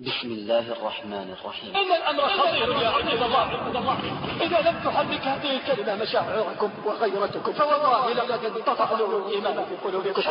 [0.00, 1.76] بسم الله الرحمن الرحيم.
[1.76, 3.98] إن الأمر خطير يا عباد الله الله.
[4.40, 10.22] إذا لم تحرك هذه الكلمة مشاعركم وغيرتكم فوالله لقد تطعنوا الإيمان في قلوبكم.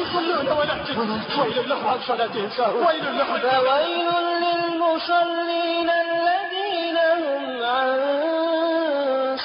[0.00, 0.98] يصلون ولكن
[1.40, 4.08] ويل لهم عن صلاتهم ساهون ويل لهم فويل
[4.42, 7.98] للمصلين الذين هم عن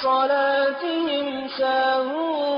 [0.04, 1.20] صلاتهم
[1.57, 2.52] ساهون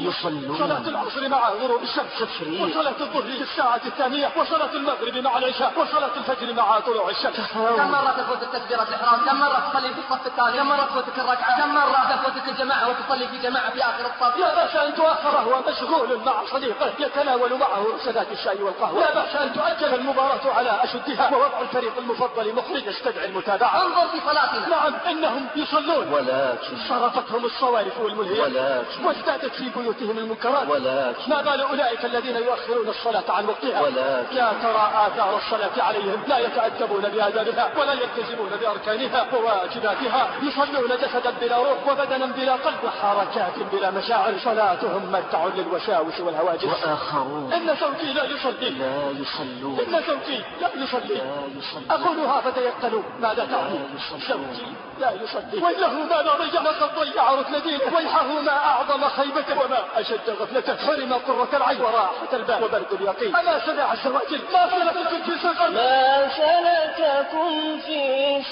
[0.00, 0.58] يصلون.
[0.58, 2.62] صلاة العصر مع غروب الشمس تفريق.
[2.62, 4.32] وصلاة الظهر في الساعة الثانية.
[4.36, 5.72] وصلاة المغرب مع العشاء.
[5.80, 7.52] وصلاة الفجر مع طلوع الشمس.
[7.76, 11.62] كم مرة تفوتك تكبيرة الإحرام؟ كم مرة تصلي في الصف الثاني؟ كم مرة تفوتك الركعة
[11.62, 15.62] كم مرة تفوتك الجماعة وتصلي في جماعة في آخر الصف لا بأس أن تؤخر وهو
[15.68, 19.00] مشغول مع صديقه يتناول معه سادات الشاي والقهوة.
[19.00, 23.82] لا بأس أن تؤجل المباراة على أشدها ووضع الفريق المفضل مخرج يستدعي المتابعة.
[23.82, 24.68] انظر في صلاتنا.
[24.68, 26.12] نعم إنهم يصلون.
[26.12, 30.68] ولكن صرفتهم الصوارف والملهيات ولكن وازدادت في بيوتهم المنكرات.
[30.68, 33.80] ولكن ما بال أولئك الذين يؤخرون الصلاة عن وقتها.
[33.80, 40.28] ولكن يا ترى آثار الصلاة عليهم لا يتأدبون بآدابها ولا يلتزمون بأركانها وواجباتها.
[40.42, 46.64] يصلون جسدا بلا روح وبدنا بلا قلب وحركات بلا مشاعر صلاتهم متع للوساوس والهواجس.
[46.64, 48.70] وآخرون إن زوجي لا يصلي.
[48.70, 49.78] لا يصلون.
[49.80, 51.14] إن زوجي لا يصلي.
[51.14, 51.90] لا يصلون.
[51.90, 53.80] أقولها فتيقنوا ماذا تعني؟
[54.28, 55.64] زوجي لا يصلي.
[55.64, 60.76] ويله ما لا ضيع لقد ضيع ركن دينه ويحه ما أعظم خيبته وما أشد غفلته
[60.76, 61.80] حرم قرة العين.
[61.80, 62.64] وراحة البال.
[62.64, 63.36] وبرد اليقين.
[63.36, 65.70] أما سمع السواجل ما سلككم في سقر.
[65.70, 68.00] ما سلككم في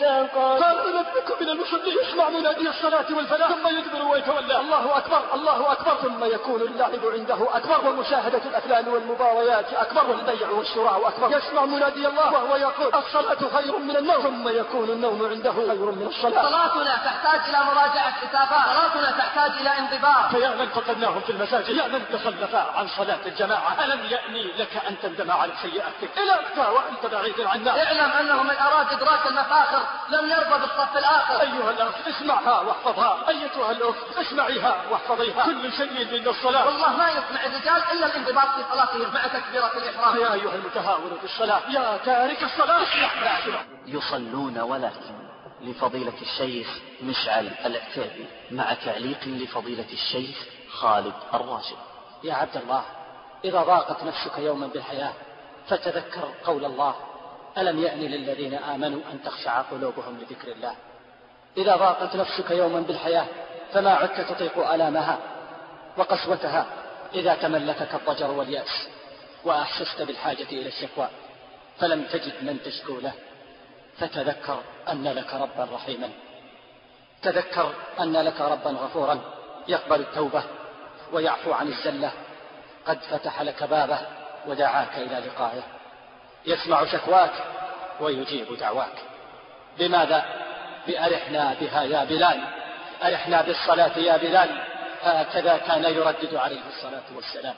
[0.00, 0.58] سقر.
[0.62, 1.90] قال نبئكم من المصلي
[2.40, 3.48] يسمع منادي الصلاة والفلاح.
[3.48, 4.60] ثم يدبر ويتولى.
[4.60, 5.94] الله أكبر الله أكبر.
[5.94, 7.88] ثم يكون اللعب عنده أكبر.
[7.88, 10.10] ومشاهدة الأفلام والمباريات أكبر.
[10.10, 11.36] والبيع والشراء أكبر.
[11.36, 14.22] يسمع منادي الله وهو يقول الصلاة خير من النوم.
[14.22, 16.42] ثم يكون النوم عنده خير من الصلاة.
[16.42, 20.30] صلاتنا تحتاج إلى مراجعة حسابات صلاتنا تحتاج إلى انضباط.
[20.30, 21.68] فيا من فقدناهم في المساجد.
[21.68, 23.84] يا من تخلفا عن صلاة الجماعة.
[23.84, 27.84] ألم يأني لك أن تندم على سيئاتك؟ إلى وأنت بعيد عنا.
[27.84, 31.40] اعلم أنه من أراد إدراك المفاخر لم يرضى بالصف الآخر.
[31.40, 31.90] أيها الأخ
[32.30, 35.44] اسمعها واحفظها أيتها الأخت اسمعيها واحفظيها.
[35.44, 36.66] كل شيء من الصلاة.
[36.66, 40.16] والله ما يصنع الرجال إلا الانضباط في صلاتهم مع تكبيرة الإحرام.
[40.16, 41.70] يا أيها المتهاون في الصلاة.
[41.70, 42.82] يا تارك الصلاة.
[42.82, 45.30] اسمع اسمع يصلون ولكن
[45.60, 50.36] لفضيلة الشيخ مشعل العتيبي مع تعليق لفضيلة الشيخ
[50.70, 51.76] خالد الراشد
[52.24, 52.84] يا عبد الله
[53.44, 55.12] إذا ضاقت نفسك يوما بالحياة
[55.68, 56.94] فتذكر قول الله
[57.58, 60.74] ألم يأن للذين آمنوا أن تخشع قلوبهم لذكر الله؟
[61.56, 63.26] إذا ضاقت نفسك يوما بالحياة
[63.72, 65.18] فما عدت تطيق آلامها
[65.96, 66.66] وقسوتها
[67.14, 68.88] إذا تملكك الضجر واليأس
[69.44, 71.08] وأحسست بالحاجة إلى الشكوى
[71.78, 73.12] فلم تجد من تشكو له
[73.98, 76.10] فتذكر أن لك ربا رحيما
[77.22, 79.20] تذكر أن لك ربا غفورا
[79.68, 80.42] يقبل التوبة
[81.12, 82.10] ويعفو عن الزلة
[82.86, 83.98] قد فتح لك بابه
[84.46, 85.62] ودعاك إلى لقائه
[86.46, 87.32] يسمع شكواك
[88.00, 88.94] ويجيب دعواك
[89.78, 90.24] بماذا
[90.90, 92.40] بأرحنا بها يا بلال.
[93.02, 94.62] أرحنا بالصلاة يا بلال.
[95.02, 97.54] هكذا كان يردد عليه الصلاة والسلام.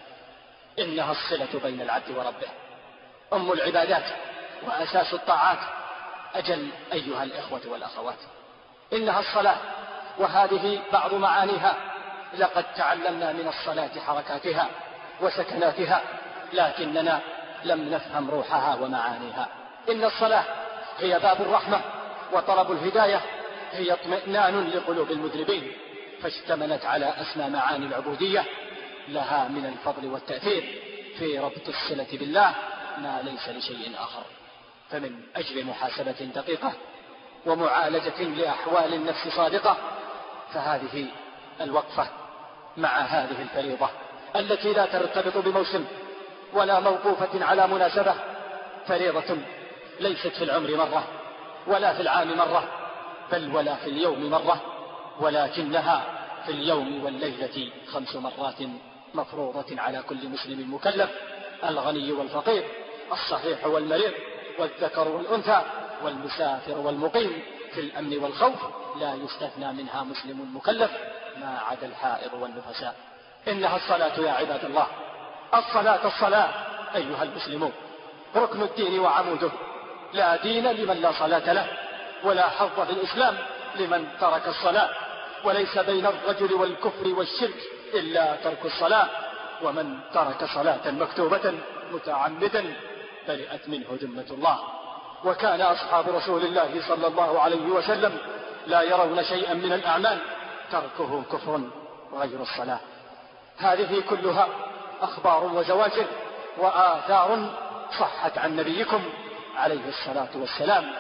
[0.78, 2.48] إنها الصلة بين العبد وربه.
[3.32, 4.04] أم العبادات
[4.62, 5.58] وأساس الطاعات.
[6.34, 8.18] أجل أيها الإخوة والأخوات.
[8.92, 9.56] إنها الصلاة.
[10.18, 11.74] وهذه بعض معانيها.
[12.38, 14.66] لقد تعلمنا من الصلاة حركاتها
[15.20, 16.00] وسكناتها.
[16.52, 17.20] لكننا
[17.64, 19.48] لم نفهم روحها ومعانيها.
[19.90, 20.44] إن الصلاة
[20.98, 21.80] هي باب الرحمة.
[22.32, 23.20] وطلب الهداية
[23.72, 25.72] هي اطمئنان لقلوب المذنبين
[26.22, 28.44] فاشتملت على أسمى معاني العبودية
[29.08, 30.82] لها من الفضل والتأثير
[31.18, 32.54] في ربط الصلة بالله
[32.98, 34.22] ما ليس لشيء آخر.
[34.90, 36.72] فمن أجل محاسبة دقيقة
[37.46, 39.76] ومعالجة لأحوال النفس صادقة
[40.54, 41.06] فهذه
[41.60, 42.06] الوقفة
[42.76, 43.88] مع هذه الفريضة
[44.36, 45.84] التي لا ترتبط بموسم
[46.52, 48.14] ولا موقوفة على مناسبة
[48.86, 49.36] فريضة
[50.00, 51.21] ليست في العمر مرة.
[51.66, 52.64] ولا في العام مرة
[53.32, 54.60] بل ولا في اليوم مرة
[55.20, 56.02] ولكنها
[56.46, 58.58] في اليوم والليلة خمس مرات
[59.14, 61.10] مفروضة على كل مسلم مكلف
[61.64, 62.64] الغني والفقير
[63.12, 64.12] الصحيح والمريض
[64.58, 65.62] والذكر والأنثى
[66.04, 67.42] والمسافر والمقيم
[67.74, 68.60] في الأمن والخوف
[69.00, 70.90] لا يستثنى منها مسلم مكلف
[71.36, 72.94] ما عدا الحائض والنفساء.
[73.48, 74.86] إنها الصلاة يا عباد الله.
[75.54, 76.48] الصلاة الصلاة
[76.94, 77.72] أيها المسلمون.
[78.36, 79.50] ركن الدين وعموده.
[80.12, 81.66] لا دين لمن لا صلاة له
[82.24, 83.38] ولا حظ في الإسلام
[83.76, 84.90] لمن ترك الصلاة.
[85.44, 87.62] وليس بين الرجل والكفر والشرك
[87.94, 89.08] إلا ترك الصلاة.
[89.62, 91.54] ومن ترك صلاة مكتوبة
[91.92, 92.74] متعمدا
[93.28, 94.58] برئت منه ذمة الله.
[95.24, 98.18] وكان أصحاب رسول الله صلى الله عليه وسلم
[98.66, 100.18] لا يرون شيئا من الأعمال
[100.72, 101.60] تركه كفر
[102.12, 102.80] غير الصلاة.
[103.58, 104.48] هذه كلها
[105.02, 106.06] أخبار وزواجر
[106.58, 107.50] وآثار
[107.98, 109.02] صحت عن نبيكم
[109.56, 110.92] عليه الصلاة والسلام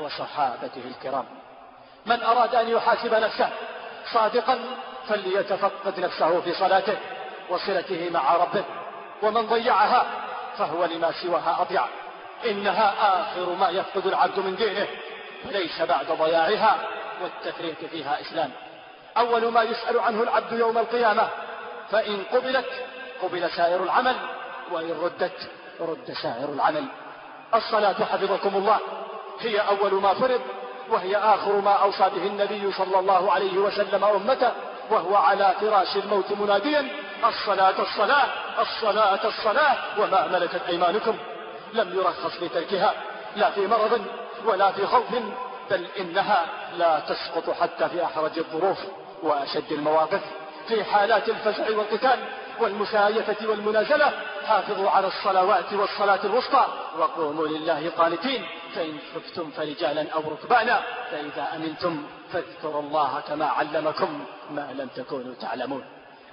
[0.00, 1.24] وصحابته الكرام.
[2.06, 3.48] من أراد أن يحاسب نفسه
[4.12, 4.58] صادقا
[5.08, 6.96] فليتفقد نفسه في صلاته
[7.48, 8.64] وصلته مع ربه
[9.22, 10.06] ومن ضيعها
[10.58, 11.84] فهو لما سواها أضيع.
[12.44, 14.86] إنها آخر ما يفقد العبد من دينه
[15.44, 16.76] ليس بعد ضياعها
[17.22, 18.50] والتفريط فيها إسلام.
[19.16, 21.28] أول ما يسأل عنه العبد يوم القيامة
[21.90, 22.68] فإن قبلت
[23.22, 24.16] قبل سائر العمل
[24.70, 26.84] وإن ردت رد سائر العمل.
[27.54, 28.78] الصلاة حفظكم الله.
[29.40, 30.40] هي أول ما فرض
[30.90, 34.52] وهي آخر ما أوصى به النبي صلى الله عليه وسلم أمته
[34.90, 36.88] وهو على فراش الموت مناديا
[37.28, 38.26] الصلاة الصلاة
[38.60, 41.16] الصلاة الصلاة وما ملكت أيمانكم.
[41.72, 42.92] لم يرخص لتركها
[43.36, 44.00] لا في مرض
[44.44, 45.04] ولا في خوف
[45.70, 48.78] بل إنها لا تسقط حتى في أحرج الظروف
[49.22, 50.20] وأشد المواقف.
[50.68, 52.18] في حالات الفزع والقتال
[52.60, 54.12] والمسايفة والمنازلة
[54.46, 56.66] حافظوا على الصلوات والصلاة الوسطى
[56.98, 64.72] وقوموا لله قانتين فإن خفتم فرجالا أو ركبانا فإذا أمنتم فاذكروا الله كما علمكم ما
[64.78, 65.84] لم تكونوا تعلمون.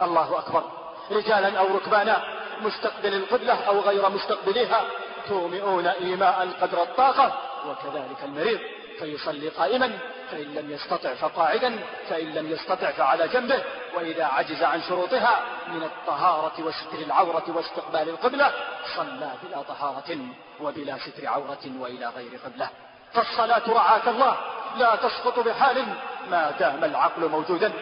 [0.02, 0.64] الله أكبر.
[1.12, 2.24] رجالا أو ركبانا
[2.62, 4.82] مستقبل القبلة أو غير مستقبليها
[5.28, 7.34] تومئون إيماء قدر الطاقة
[7.68, 8.60] وكذلك المريض.
[9.00, 9.98] فيصلي قائما
[10.32, 11.80] فإن لم يستطع فقاعدا
[12.10, 13.64] فإن لم يستطع فعلى جنبه
[13.96, 18.52] وإذا عجز عن شروطها من الطهارة وستر العورة واستقبال القبلة
[18.96, 20.18] صلى بلا طهارة
[20.62, 22.70] وبلا ستر عورة وإلى غير قبلة.
[23.14, 24.38] فالصلاة رعاك الله
[24.78, 25.86] لا تسقط بحال
[26.30, 27.74] ما دام العقل موجودا.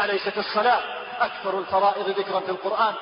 [0.00, 0.80] أليست الصلاة
[1.20, 2.94] أكثر الفرائض ذكرا في القرآن؟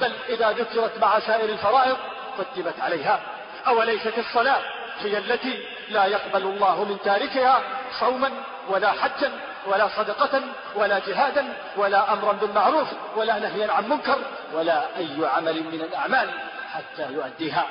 [0.00, 1.96] بل إذا ذكرت مع سائر الفرائض
[2.38, 3.20] قدمت عليها.
[3.66, 4.62] أوليست الصلاة
[4.98, 7.62] هي التي لا يقبل الله من تاركها
[8.00, 8.30] صوما
[8.68, 9.32] ولا حجا
[9.66, 10.40] ولا صدقة
[10.74, 14.18] ولا جهادا ولا أمرا بالمعروف ولا نهيا عن منكر
[14.54, 16.30] ولا أي عمل من الأعمال
[16.72, 17.66] حتى يؤديها.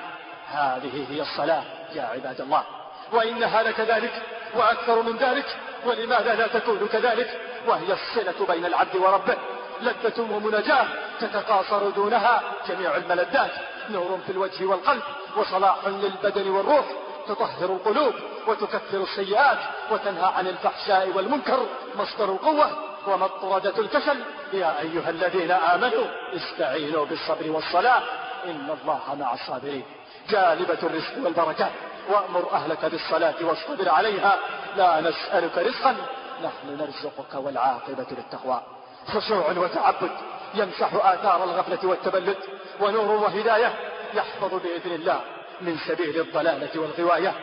[0.51, 2.63] هذه هي الصلاة يا عباد الله.
[3.11, 4.21] وإنها لكذلك
[4.55, 5.45] وأكثر من ذلك
[5.85, 9.37] ولماذا لا تكون كذلك؟ وهي الصلة بين العبد وربه.
[9.81, 10.85] لذة ومناجاة
[11.19, 13.51] تتقاصر دونها جميع الملذات.
[13.89, 15.03] نور في الوجه والقلب
[15.37, 16.85] وصلاح للبدن والروح.
[17.27, 18.13] تطهر القلوب
[18.47, 19.57] وتكفر السيئات
[19.91, 21.59] وتنهى عن الفحشاء والمنكر
[21.95, 22.69] مصدر القوة
[23.07, 24.19] ومطردة الكسل.
[24.53, 28.01] يا أيها الذين آمنوا استعينوا بالصبر والصلاة
[28.45, 29.83] إن الله مع الصابرين.
[30.29, 31.71] جالبة الرزق والبركات
[32.09, 34.38] وأمر أهلك بالصلاة واصطبر عليها.
[34.75, 35.95] لا نسألك رزقا
[36.44, 38.62] نحن نرزقك والعاقبة للتقوى.
[39.07, 40.12] خشوع وتعبد
[40.56, 42.38] يمسح آثار الغفلة والتبلد
[42.81, 43.74] ونور وهداية
[44.13, 45.21] يحفظ بإذن الله.
[45.62, 47.33] من سبيل الضلالة والغواية.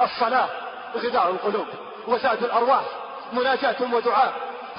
[0.00, 0.48] الصلاة
[0.96, 1.66] غذاء القلوب
[2.06, 2.84] وزاد الأرواح
[3.32, 4.32] مناجاة ودعاء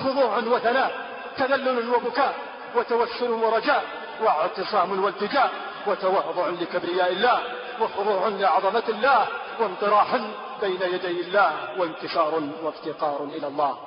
[0.03, 0.91] خضوع وثناء
[1.37, 2.35] تذلل وبكاء
[2.75, 3.83] وتوسل ورجاء
[4.21, 5.51] واعتصام والتجاء
[5.87, 7.41] وتواضع لكبرياء الله
[7.81, 9.27] وخضوع لعظمة الله
[9.59, 10.15] وانطراح
[10.61, 13.77] بين يدي الله وانكسار وافتقار إلى الله.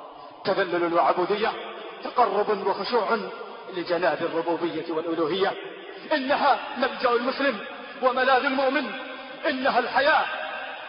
[0.43, 1.51] تذلل وعبودية
[2.03, 3.17] تقرب وخشوع
[3.73, 5.53] لجناب الربوبية والألوهية.
[6.13, 7.59] إنها ملجأ المسلم
[8.01, 8.91] وملاذ المؤمن
[9.49, 10.25] إنها الحياة.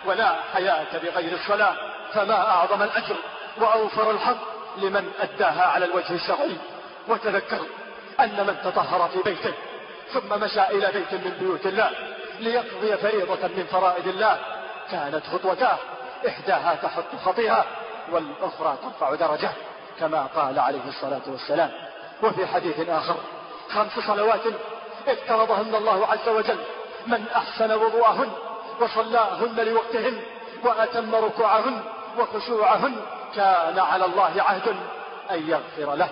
[0.04, 1.74] ولا حياة بغير الصلاة
[2.12, 3.16] فما أعظم الأجر
[3.60, 4.36] وأوفر الحظ
[4.76, 6.56] لمن أداها على الوجه الشرعي.
[7.08, 7.60] وتذكر
[8.20, 9.54] أن من تطهر في بيته
[10.12, 11.90] ثم مشى إلى بيت من بيوت الله
[12.40, 14.38] ليقضي فريضة من فرائض الله
[14.90, 15.78] كانت خطوتاه.
[16.28, 17.64] إحداها تحط خطيئة
[18.10, 19.50] والأخرى ترفع درجة
[20.00, 21.70] كما قال عليه الصلاة والسلام.
[22.22, 23.16] وفي حديث آخر
[23.70, 24.40] خمس صلوات
[25.08, 26.58] افترضهن الله عز وجل
[27.08, 28.30] من أحسن وضوءهن
[28.80, 30.20] وصلاهن لوقتهن
[30.64, 31.80] وأتم ركوعهن
[32.18, 32.96] وخشوعهن
[33.36, 34.76] كان على الله عهد
[35.30, 36.08] أن يغفر له.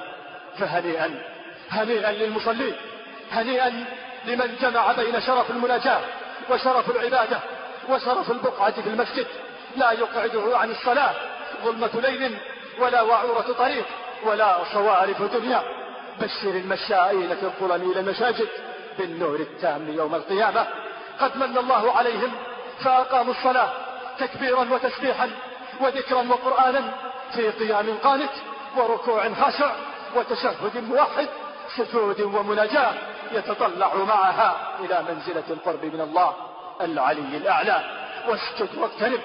[0.59, 1.23] فهنيئا
[1.71, 2.75] هنيئا للمصلين
[3.33, 3.85] هنيئا
[4.25, 6.01] لمن جمع بين شرف المناجاة
[6.51, 7.41] وشرف العبادة
[7.89, 9.27] وشرف البقعة في المسجد.
[9.77, 11.15] لا يقعده عن الصلاة
[11.65, 12.39] ظلمة ليل
[12.79, 13.85] ولا وعورة طريق
[14.25, 15.63] ولا صوارف دنيا.
[16.21, 18.49] بشر المشائين في الظلم إلى المساجد
[18.99, 20.67] بالنور التام يوم القيامة.
[21.21, 22.33] قد من الله عليهم
[22.85, 23.71] فأقاموا الصلاة
[24.19, 25.31] تكبيرا وتسبيحا
[25.81, 26.93] وذكرا وقرآنا
[27.35, 28.31] في قيام قانت
[28.77, 29.73] وركوع خاشع
[30.15, 31.29] وتشهد موحد
[31.77, 32.93] سجود ومناجاة
[33.33, 36.35] يتطلع معها إلى منزلة القرب من الله
[36.81, 37.85] العلي الأعلى.
[38.29, 39.21] واسجد واقترب.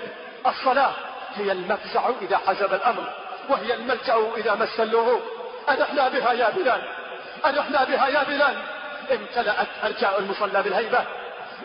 [0.48, 0.92] الصلاة
[1.36, 3.14] هي المفزع إذا حزب الأمر
[3.50, 5.22] وهي الملجأ إذا مس اللغوب
[5.70, 6.82] أنحنا بها يا بلال
[7.46, 8.58] أنحنا بها يا بلال.
[9.12, 11.06] امتلأت أرجاء المصلى بالهيبة.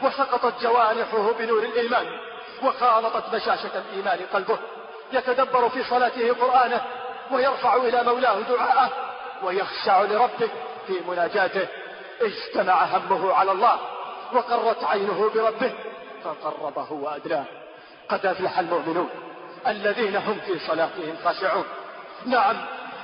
[0.02, 2.06] وسقطت جوانحه بنور الإيمان
[2.62, 4.58] وخالطت بشاشة الإيمان قلبه.
[5.12, 6.84] يتدبر في صلاته قرآنه
[7.30, 8.90] ويرفع إلى مولاه دعاءه
[9.42, 10.50] ويخشع لربه
[10.86, 11.68] في مناجاته.
[12.20, 13.78] اجتمع همه على الله
[14.32, 15.72] وقرت عينه بربه
[16.24, 17.44] فقربه وأدناه.
[18.08, 19.10] قد أفلح المؤمنون
[19.66, 21.64] الذين هم في صلاتهم خاشعون.
[22.26, 22.56] نعم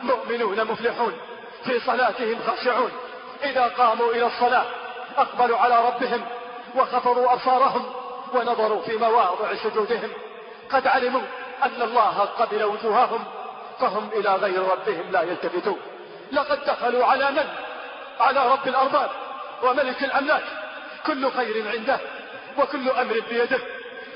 [0.03, 1.13] مؤمنون مفلحون
[1.65, 2.91] في صلاتهم خاشعون.
[3.45, 4.65] إذا قاموا إلى الصلاة
[5.17, 6.25] أقبلوا على ربهم
[6.77, 7.85] وخفضوا أبصارهم
[8.35, 10.11] ونظروا في مواضع سجودهم.
[10.71, 11.23] قد علموا
[11.63, 13.25] أن الله قبل وجوههم
[13.81, 15.79] فهم إلى غير ربهم لا يلتفتون.
[16.33, 17.49] لقد دخلوا على من؟
[18.21, 19.11] على رب الأرباب
[19.63, 20.45] وملك الأملاك.
[21.07, 21.99] كل خير عنده
[22.59, 23.59] وكل أمر بيده.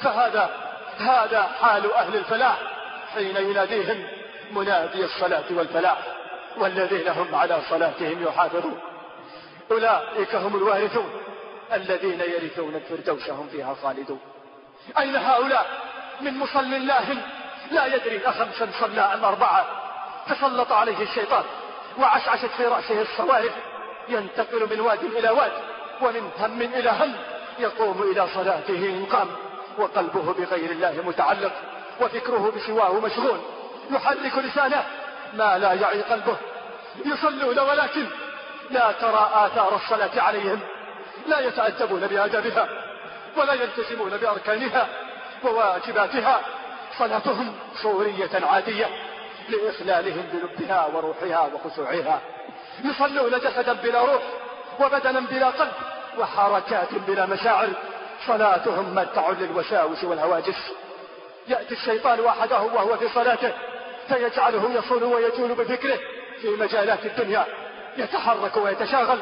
[0.03, 0.51] فهذا
[0.99, 2.57] هذا حال أهل الفلاح
[3.15, 4.07] حين يناديهم
[4.51, 5.99] منادي الصلاة والفلاح
[6.57, 8.81] والذين هم على صلاتهم يحافظون.
[9.71, 11.26] أولئك هم الوارثون.
[11.73, 14.21] الذين يرثون الفردوس هم فيها خالدون.
[14.99, 15.67] أين هؤلاء؟
[16.21, 17.17] من مصل الله
[17.71, 19.67] لا يدري أخمسا صلى أم أربعة.
[20.29, 21.45] تسلط عليه الشيطان
[21.99, 23.53] وعشعشت في رأسه الصوارف.
[24.09, 25.53] ينتقل من واد إلى واد
[26.03, 27.15] ومن هم إلى هم.
[27.59, 29.29] يقوم إلى صلاته إن قام
[29.79, 31.53] وقلبه بغير الله متعلق
[32.01, 33.41] وفكره بسواه مشغول.
[33.91, 34.87] يحرك لسانه
[35.35, 36.37] ما لا يعي قلبه.
[37.05, 38.07] يصلون ولكن
[38.71, 40.61] لا ترى آثار الصلاة عليهم.
[41.29, 42.69] لا يتأدبون بآدابها
[43.37, 44.89] ولا يلتزمون بأركانها
[45.45, 46.41] وواجباتها
[46.99, 48.89] صلاتهم صورية عادية
[49.49, 52.21] لإخلالهم بلبها وروحها وخشوعها.
[52.85, 54.23] يصلون جسدا بلا روح
[54.81, 55.73] وبدنا بلا قلب
[56.19, 57.69] وحركات بلا مشاعر
[58.27, 60.73] صلاتهم متع للوساوس والهواجس.
[61.49, 63.53] يأتي الشيطان وحده وهو في صلاته
[64.09, 65.99] فيجعله يصول ويجول بفكره
[66.41, 67.47] في مجالات الدنيا.
[67.97, 69.19] يتحرك ويتشاغل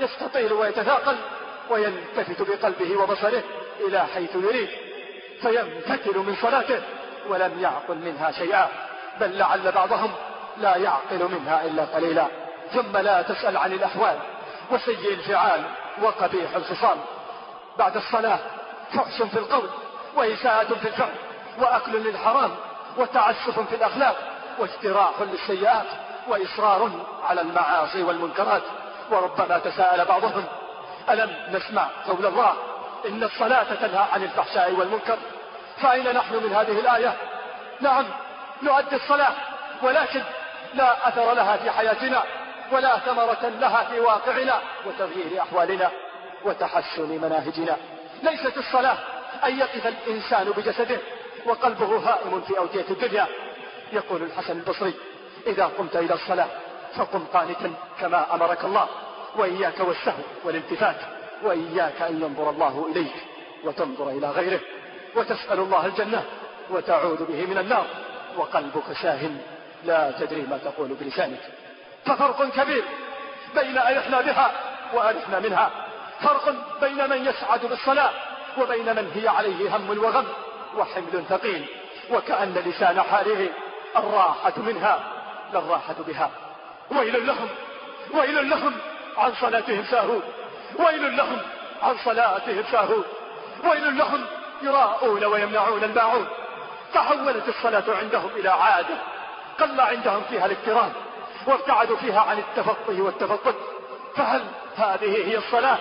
[0.00, 1.16] يستطيل ويتثاقل
[1.70, 3.42] ويلتفت بقلبه وبصره
[3.80, 4.68] إلى حيث يريد
[5.42, 6.82] فينفتل من صلاته
[7.28, 8.68] ولم يعقل منها شيئا
[9.20, 10.10] بل لعل بعضهم
[10.56, 12.26] لا يعقل منها إلا قليلا.
[12.72, 14.18] ثم لا تسأل عن الأحوال
[14.70, 15.64] وسيء الفعال
[16.02, 16.98] وقبيح الخصام
[17.78, 18.38] بعد الصلاة
[18.92, 19.68] فحش في القول
[20.16, 21.14] وإساءة في الفعل
[21.58, 22.50] وأكل للحرام
[22.98, 24.16] وتعسف في الأخلاق
[24.58, 25.86] واجتراح للسيئات
[26.28, 26.90] وإصرار
[27.28, 28.62] على المعاصي والمنكرات.
[29.10, 30.44] وربما تساءل بعضهم
[31.10, 32.54] ألم نسمع قول الله
[33.08, 35.18] إن الصلاة تنهى عن الفحشاء والمنكر؟
[35.80, 37.16] فأين نحن من هذه الآية؟
[37.80, 38.04] نعم
[38.62, 39.32] نؤدي الصلاة
[39.82, 40.22] ولكن
[40.74, 42.22] لا أثر لها في حياتنا
[42.72, 45.90] ولا ثمرة لها في واقعنا وتغيير أحوالنا
[46.44, 47.76] وتحسن مناهجنا.
[48.22, 48.96] ليست الصلاة
[49.44, 50.98] أن يقف الإنسان بجسده
[51.46, 53.26] وقلبه هائم في أودية الدنيا.
[53.92, 54.94] يقول الحسن البصري
[55.46, 56.46] إذا قمت إلى الصلاة
[56.96, 58.88] فقم قانتا كما أمرك الله.
[59.36, 60.96] وإياك والسهو والالتفات
[61.42, 63.14] وإياك أن ينظر الله إليك
[63.64, 64.60] وتنظر إلى غيره
[65.16, 66.24] وتسأل الله الجنة
[66.70, 67.86] وتعوذ به من النار
[68.36, 69.40] وقلبك ساهن
[69.84, 71.40] لا تدري ما تقول بلسانك.
[72.04, 72.84] ففرق كبير
[73.54, 74.52] بين أرحنا بها
[74.94, 75.70] وأرحنا منها.
[76.20, 78.10] فرق بين من يسعد بالصلاة
[78.58, 80.26] وبين من هي عليه هم وغم
[80.76, 81.66] وحمل ثقيل
[82.10, 83.48] وكأن لسان حاله
[83.96, 85.00] الراحة منها
[85.52, 86.30] لا الراحة بها.
[86.90, 87.48] ويل لهم
[88.14, 88.74] ويل لهم
[89.16, 90.22] عن صلاتهم ساهون
[90.78, 91.38] ويل لهم
[91.82, 93.04] عن صلاتهم ساهون
[93.64, 94.24] ويل لهم
[94.62, 96.26] يراءون ويمنعون الماعون.
[96.94, 98.94] تحولت الصلاة عندهم إلى عادة.
[99.60, 100.92] قل عندهم فيها الاكترام.
[101.46, 103.54] وابتعدوا فيها عن التفقه والتفقد.
[104.16, 104.42] فهل
[104.76, 105.78] هذه هي الصلاة؟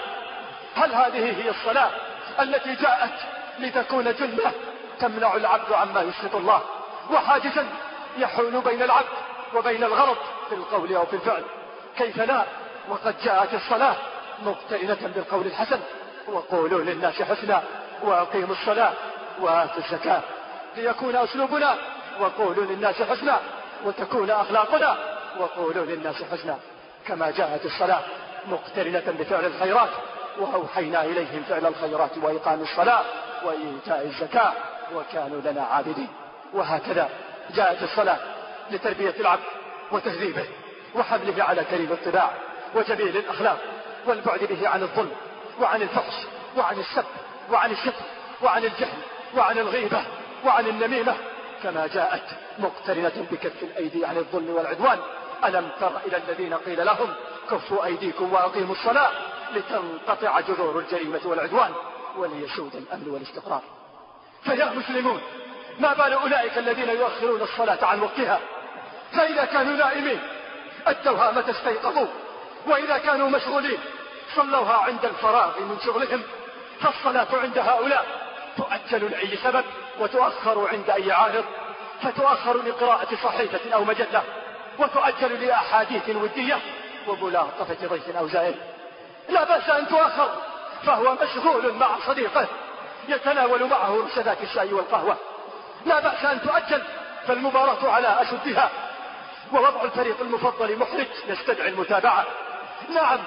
[0.75, 1.89] هل هذه هي الصلاة
[2.39, 3.13] التي جاءت
[3.59, 4.51] لتكون جنة
[4.99, 6.61] تمنع العبد عما يسخط الله؟
[7.11, 7.67] وحاجزا
[8.17, 9.07] يحول بين العبد
[9.55, 10.17] وبين الغلط
[10.49, 11.43] في القول أو في الفعل.
[11.97, 12.43] كيف لا؟
[12.89, 13.95] وقد جاءت الصلاة
[14.45, 15.79] مقترنة بالقول الحسن
[16.27, 17.63] وقولوا للناس حسنا
[18.03, 18.93] وأقيموا الصلاة
[19.39, 20.21] وآتوا الزكاة
[20.77, 21.77] ليكون أسلوبنا
[22.19, 23.39] وقولوا للناس حسنا
[23.85, 24.97] وتكون أخلاقنا
[25.39, 26.57] وقولوا للناس حسنا.
[27.07, 28.01] كما جاءت الصلاة
[28.47, 29.89] مقترنة بفعل الخيرات
[30.39, 33.01] وأوحينا إليهم فعل الخيرات وإقام الصلاة
[33.43, 34.53] وإيتاء الزكاة
[34.95, 36.07] وكانوا لنا عابدين.
[36.53, 37.09] وهكذا
[37.55, 38.17] جاءت الصلاة
[38.71, 39.43] لتربية العبد
[39.91, 40.45] وتهذيبه
[40.95, 42.31] وحمله على كريم الطباع.
[42.75, 43.57] وجميل الأخلاق
[44.07, 45.11] والبعد به عن الظلم
[45.61, 46.13] وعن الفحش
[46.57, 47.05] وعن السب
[47.51, 48.05] وعن الشتم
[48.43, 48.97] وعن الجهل
[49.35, 50.03] وعن الغيبة
[50.45, 51.15] وعن النميمة.
[51.63, 52.23] كما جاءت
[52.59, 54.99] مقترنة بكف الأيدي عن الظلم والعدوان.
[55.45, 57.13] ألم تر إلى الذين قيل لهم
[57.51, 59.11] كفوا أيديكم وأقيموا الصلاة
[59.53, 61.71] لتنقطع جذور الجريمة والعدوان
[62.17, 63.61] وليسود الأمن والاستقرار.
[64.43, 65.21] فيا مسلمون
[65.79, 68.39] ما بال أولئك الذين يؤخرون الصلاة عن وقتها؟
[69.11, 70.19] فإذا كانوا نائمين
[71.31, 72.07] متى استيقظوا؟
[72.67, 73.79] وإذا كانوا مشغولين
[74.35, 76.21] صلوها عند الفراغ من شغلهم
[76.81, 78.05] فالصلاة عند هؤلاء
[78.57, 79.65] تؤجل لأي سبب
[79.99, 81.45] وتؤخر عند أي عارض
[82.01, 84.23] فتؤخر لقراءة صحيفة أو مجلة
[84.79, 86.59] وتؤجل لأحاديث ودية
[87.07, 88.55] وملاطفة ضيف أو زائر
[89.29, 90.29] لا بأس أن تؤخر
[90.85, 92.47] فهو مشغول مع صديقه
[93.07, 95.17] يتناول معه رشدات الشاي والقهوة.
[95.85, 96.83] لا بأس أن تؤجل
[97.27, 98.69] فالمباراة على أشدها.
[99.53, 102.25] ووضع الفريق المفضل محرج يستدعي المتابعة.
[102.89, 103.19] نعم.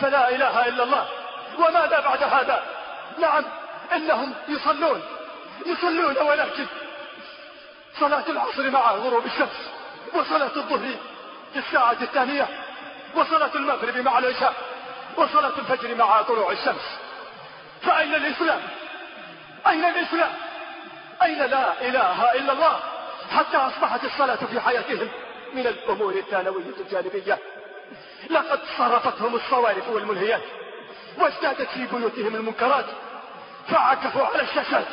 [0.00, 1.08] فلا إله إلا الله.
[1.58, 2.62] وماذا بعد هذا؟
[3.18, 3.44] نعم
[3.92, 5.02] إنهم يصلون.
[5.66, 6.66] يصلون ولكن
[8.00, 9.70] صلاة العصر مع غروب الشمس
[10.14, 10.94] وصلاة الظهر
[11.52, 12.48] في الساعة الثانية
[13.14, 14.54] وصلاة المغرب مع العشاء
[15.16, 16.98] وصلاة الفجر مع طلوع الشمس.
[17.82, 18.60] فأين الإسلام؟
[19.66, 20.32] أين الإسلام؟
[21.22, 22.80] أين لا إله إلا الله؟
[23.36, 25.08] حتى أصبحت الصلاة في حياتهم
[25.54, 27.38] من الأمور الثانوية الجانبية.
[28.30, 30.42] لقد صرفتهم الصوارف والملهيات
[31.18, 32.84] وازدادت في بيوتهم المنكرات
[33.68, 34.86] فعكفوا على الشاشات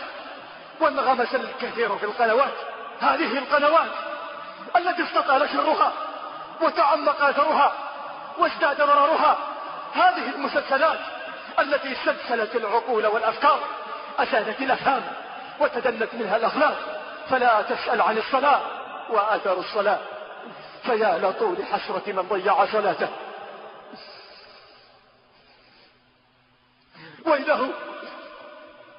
[0.82, 2.54] وانغمس الكثير في القنوات
[3.00, 3.92] هذه القنوات
[4.76, 5.94] التي استطال شرها
[6.62, 7.74] وتعمق أثرها
[8.38, 9.38] وازداد ضررها
[9.94, 11.00] هذه المسلسلات
[11.60, 13.60] التي سلسلت العقول والأفكار
[14.20, 15.02] افسدت الأفهام
[15.60, 16.78] وتدنت منها الأخلاق
[17.30, 18.62] فلا تسأل عن الصلاة
[19.10, 20.00] وأثر الصلاة.
[20.84, 23.08] فيا لطول حسره من ضيع صلاته.
[27.26, 27.70] ويله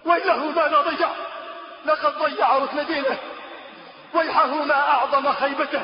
[0.05, 1.09] ويله ماذا ضيع
[1.85, 3.19] لقد ضيع ركن دينه.
[4.15, 5.83] ويحه ما أعظم خيبته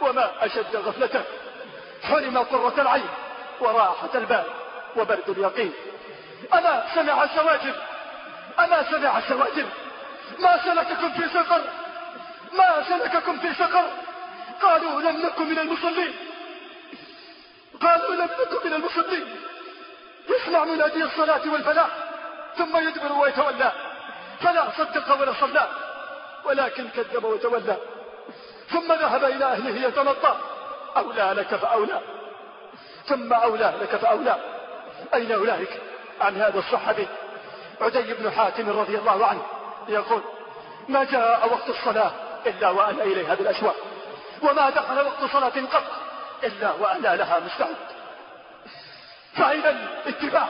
[0.00, 1.24] وما أشد غفلته.
[2.02, 3.08] حرم قرة العين
[3.60, 4.44] وراحة البال
[4.96, 5.72] وبرد اليقين.
[6.54, 7.74] أما سمع السواجر؟
[8.58, 9.66] أما سمع السواجر؟
[10.38, 11.62] ما سلككم في سقر؟
[12.52, 13.84] ما سلككم في سقر؟
[14.62, 16.12] قالوا لم نكن من المصلين.
[17.82, 19.36] قالوا لم نكن من المصلين.
[20.28, 21.88] يسمع منادي الصلاة والفلاح
[22.56, 23.72] ثم يدبر ويتولى.
[24.40, 25.68] فلا صدق ولا صلى
[26.44, 27.76] ولكن كذب وتولى.
[28.70, 30.36] ثم ذهب إلى أهله يتمطى
[30.96, 32.00] أولى لك فأولى.
[33.06, 34.36] ثم أولى لك فأولى.
[35.14, 35.80] أين أولئك؟
[36.20, 37.06] عن هذا الصحابي
[37.80, 39.42] عدي بن حاتم رضي الله عنه
[39.88, 40.22] يقول
[40.88, 42.12] ما جاء وقت الصلاة
[42.46, 43.76] إلا وأنا إليها بالأشواق.
[44.44, 45.84] وما دخل وقت صلاة قط
[46.44, 47.76] إلا وأنا لها مستعد.
[49.36, 50.48] فأين الاتباع؟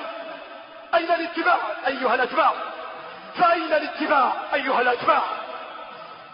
[0.95, 2.53] أين الاتباع أيها الأتباع؟
[3.39, 5.23] فأين الاتباع أيها الأتباع؟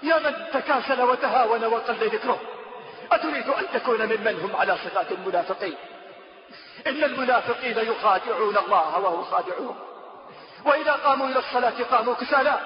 [0.03, 2.41] يا من تكاسل وتهاون وقل ذكره.
[3.13, 5.77] أتريد أن تكون ممن هم على صفات المنافقين؟
[6.87, 9.77] إن المنافقين يخادعون الله وهو خادعهم
[10.65, 12.61] وإذا قاموا إلى الصلاة قاموا كسالى.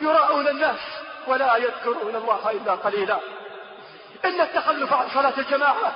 [0.00, 0.80] يراءون الناس
[1.26, 3.18] ولا يذكرون الله إلا قليلا.
[4.24, 5.92] إن التخلف عن صلاة الجماعة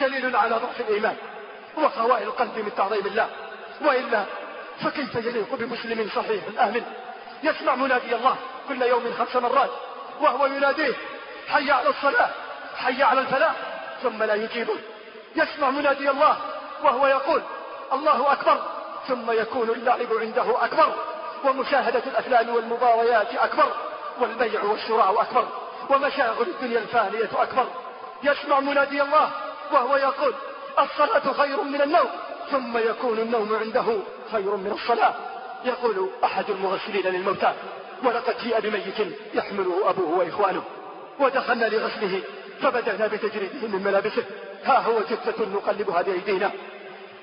[0.00, 1.16] دليل على ضعف الإيمان
[1.78, 3.28] وخوائل القلب من تعظيم الله.
[3.80, 4.24] وإلا
[4.80, 6.82] فكيف يليق بمسلم صحيح آمن؟
[7.42, 8.36] يسمع منادي الله
[8.68, 9.70] كل يوم خمس مرات
[10.20, 10.94] وهو يناديه
[11.48, 12.28] حي على الصلاة
[12.76, 13.54] حي على الفلاح.
[14.02, 14.76] ثم لا يجيبه.
[15.36, 16.36] يسمع منادي الله
[16.82, 17.42] وهو يقول
[17.92, 18.62] الله أكبر.
[19.08, 20.94] ثم يكون اللعب عنده أكبر
[21.44, 23.72] ومشاهدة الأفلام والمباريات أكبر
[24.20, 25.48] والبيع والشراء أكبر.
[25.90, 27.66] ومشاغل الدنيا الفانية أكبر.
[28.22, 29.30] يسمع منادي الله
[29.72, 30.34] وهو يقول
[30.78, 32.08] الصلاة خير من النوم
[32.50, 33.96] ثم يكون النوم عنده
[34.32, 35.14] خير من الصلاة.
[35.64, 37.52] يقول أحد المغسلين للموتى
[38.04, 40.62] ولقد جيء بميت يحمله أبوه وإخوانه
[41.18, 42.22] ودخلنا لغسله
[42.62, 44.24] فبدأنا بتجريده من ملابسه.
[44.64, 46.50] ها هو جثة نقلبها بأيدينا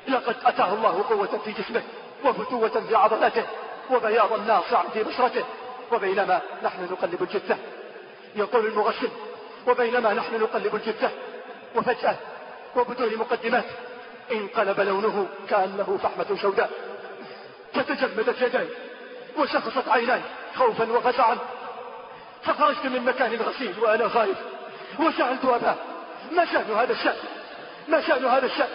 [0.08, 1.82] لقد أتاه الله قوة في جسمه
[2.26, 3.44] وفتوة في عضلاته
[3.92, 5.44] وبياضا ناصعا في بشرته
[5.92, 7.58] وبينما نحن نقلب الجثة.
[8.38, 9.10] يقول المغسل
[9.68, 11.10] وبينما نحن نقلب الجثة
[11.76, 12.16] وفجأة
[12.76, 13.66] وبدون مقدمات
[14.32, 16.70] انقلب لونه كأنه فحمة سوداء.
[17.74, 18.68] فتجمدت يداي
[19.38, 20.22] وشخصت عيناي
[20.56, 21.38] خوفا وفزعا
[22.44, 24.38] فخرجت من مكان الغسيل وأنا خائف
[25.00, 25.76] وسألت أباه
[26.32, 27.16] ما شأن هذا الشأن؟
[27.88, 28.70] ما شأن هذا الشأن؟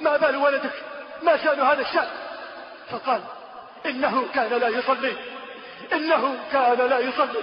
[0.00, 0.72] ما بال ولدك؟
[1.22, 2.08] ما شأن هذا الشأن؟
[2.90, 3.20] فقال
[3.86, 5.16] إنه كان لا يصلي
[5.92, 7.42] إنه كان لا يصلي.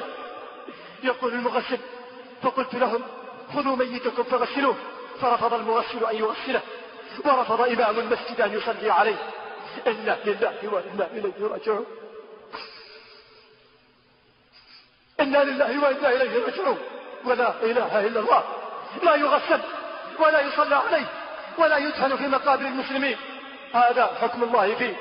[1.03, 1.79] يقول المغسل.
[2.43, 3.01] فقلت لهم
[3.55, 4.75] خذوا ميتكم فغسلوه.
[5.21, 6.61] فرفض المغسل أن يغسله
[7.25, 9.15] ورفض إمام المسجد أن يصلي عليه.
[9.87, 11.85] إنا لله وإنا إليه راجعون.
[15.19, 16.79] إنا لله وإنا إليه راجعون.
[17.25, 18.43] ولا إله إلا الله.
[19.03, 19.59] لا يغسل
[20.19, 21.05] ولا يصلى عليه
[21.57, 23.17] ولا يدفن في مقابر المسلمين.
[23.73, 24.95] هذا حكم الله فيه.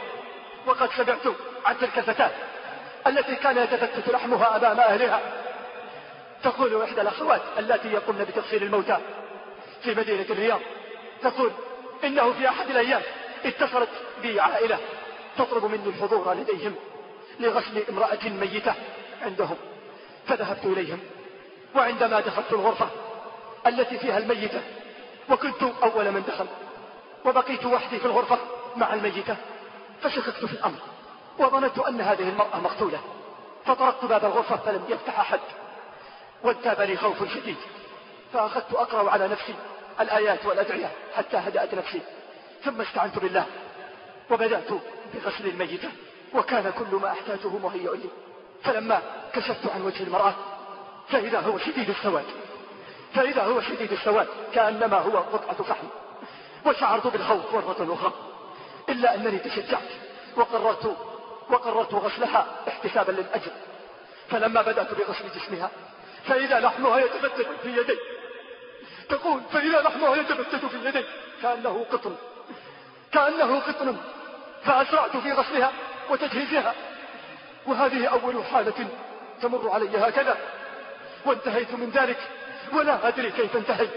[0.66, 1.26] وقد سمعت
[1.64, 2.30] عن تلك الفتاة
[3.06, 5.20] التي كان يتفتت لحمها أمام أهلها.
[6.44, 8.98] تقول إحدى الأخوات التي يقمن بتغسيل الموتى
[9.82, 10.60] في مدينة الرياض
[11.22, 11.50] تقول
[12.04, 13.02] إنه في أحد الأيام
[13.44, 13.88] اتصلت
[14.22, 14.78] بي عائلة
[15.38, 16.74] تطلب مني الحضور لديهم
[17.40, 18.74] لغسل امرأة ميتة
[19.22, 19.56] عندهم.
[20.26, 21.00] فذهبت إليهم
[21.74, 22.88] وعندما دخلت الغرفة
[23.66, 24.60] التي فيها الميتة
[25.30, 26.46] وكنت أول من دخل
[27.24, 28.38] وبقيت وحدي في الغرفة
[28.76, 29.36] مع الميتة
[30.02, 30.78] فشككت في الأمر
[31.38, 33.00] وظننت أن هذه المرأة مقتولة
[33.66, 35.40] فطرقت باب الغرفة فلم يفتح أحد.
[36.44, 37.56] وانتاب لي خوف شديد.
[38.32, 39.54] فأخذت أقرأ على نفسي
[40.00, 42.00] الآيات والأدعية حتى هدأت نفسي.
[42.64, 43.46] ثم استعنت بالله.
[44.30, 44.68] وبدأت
[45.14, 45.88] بغسل الميتة.
[46.34, 48.08] وكان كل ما أحتاجه مهيئ لي.
[48.64, 49.02] فلما
[49.32, 50.34] كشفت عن وجه المرأة
[51.08, 52.24] فإذا هو شديد السواد.
[53.14, 55.86] فإذا هو شديد السواد كأنما هو قطعة فحم.
[56.66, 58.12] وشعرت بالخوف مرة أخرى.
[58.88, 59.90] إلا أنني تشجعت.
[60.36, 60.96] وقررت
[61.50, 63.52] وقررت غسلها احتسابا للأجر.
[64.30, 65.70] فلما بدأت بغسل جسمها
[66.26, 67.98] فإذا لحمها يتفتت في يدي.
[69.08, 71.04] تقول فإذا لحمها يتفتت في يدي.
[71.42, 72.16] كأنه قطن.
[73.12, 73.96] كأنه قطن.
[74.64, 75.72] فأسرعت في غسلها
[76.10, 76.74] وتجهيزها.
[77.66, 78.88] وهذه أول حالة
[79.42, 80.36] تمر علي هكذا.
[81.26, 82.18] وانتهيت من ذلك.
[82.72, 83.94] ولا أدري كيف انتهيت.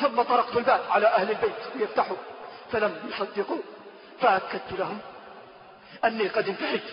[0.00, 2.16] ثم طرقت الباب على أهل البيت ليفتحوا.
[2.72, 3.58] فلم يصدقوا.
[4.20, 4.98] فأكدت لهم
[6.04, 6.84] أني قد انتهيت.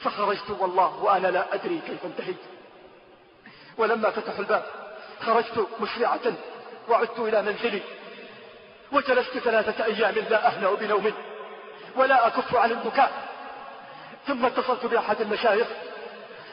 [0.00, 2.53] فخرجت والله وأنا لا أدري كيف انتهيت.
[3.78, 4.64] ولما فتحوا الباب
[5.20, 6.32] خرجت مسرعة
[6.88, 7.82] وعدت إلى منزلي.
[8.92, 11.12] وجلست ثلاثة أيام لا أهنأ بنوم
[11.96, 13.12] ولا أكف عن البكاء.
[14.26, 15.66] ثم اتصلت بأحد المشايخ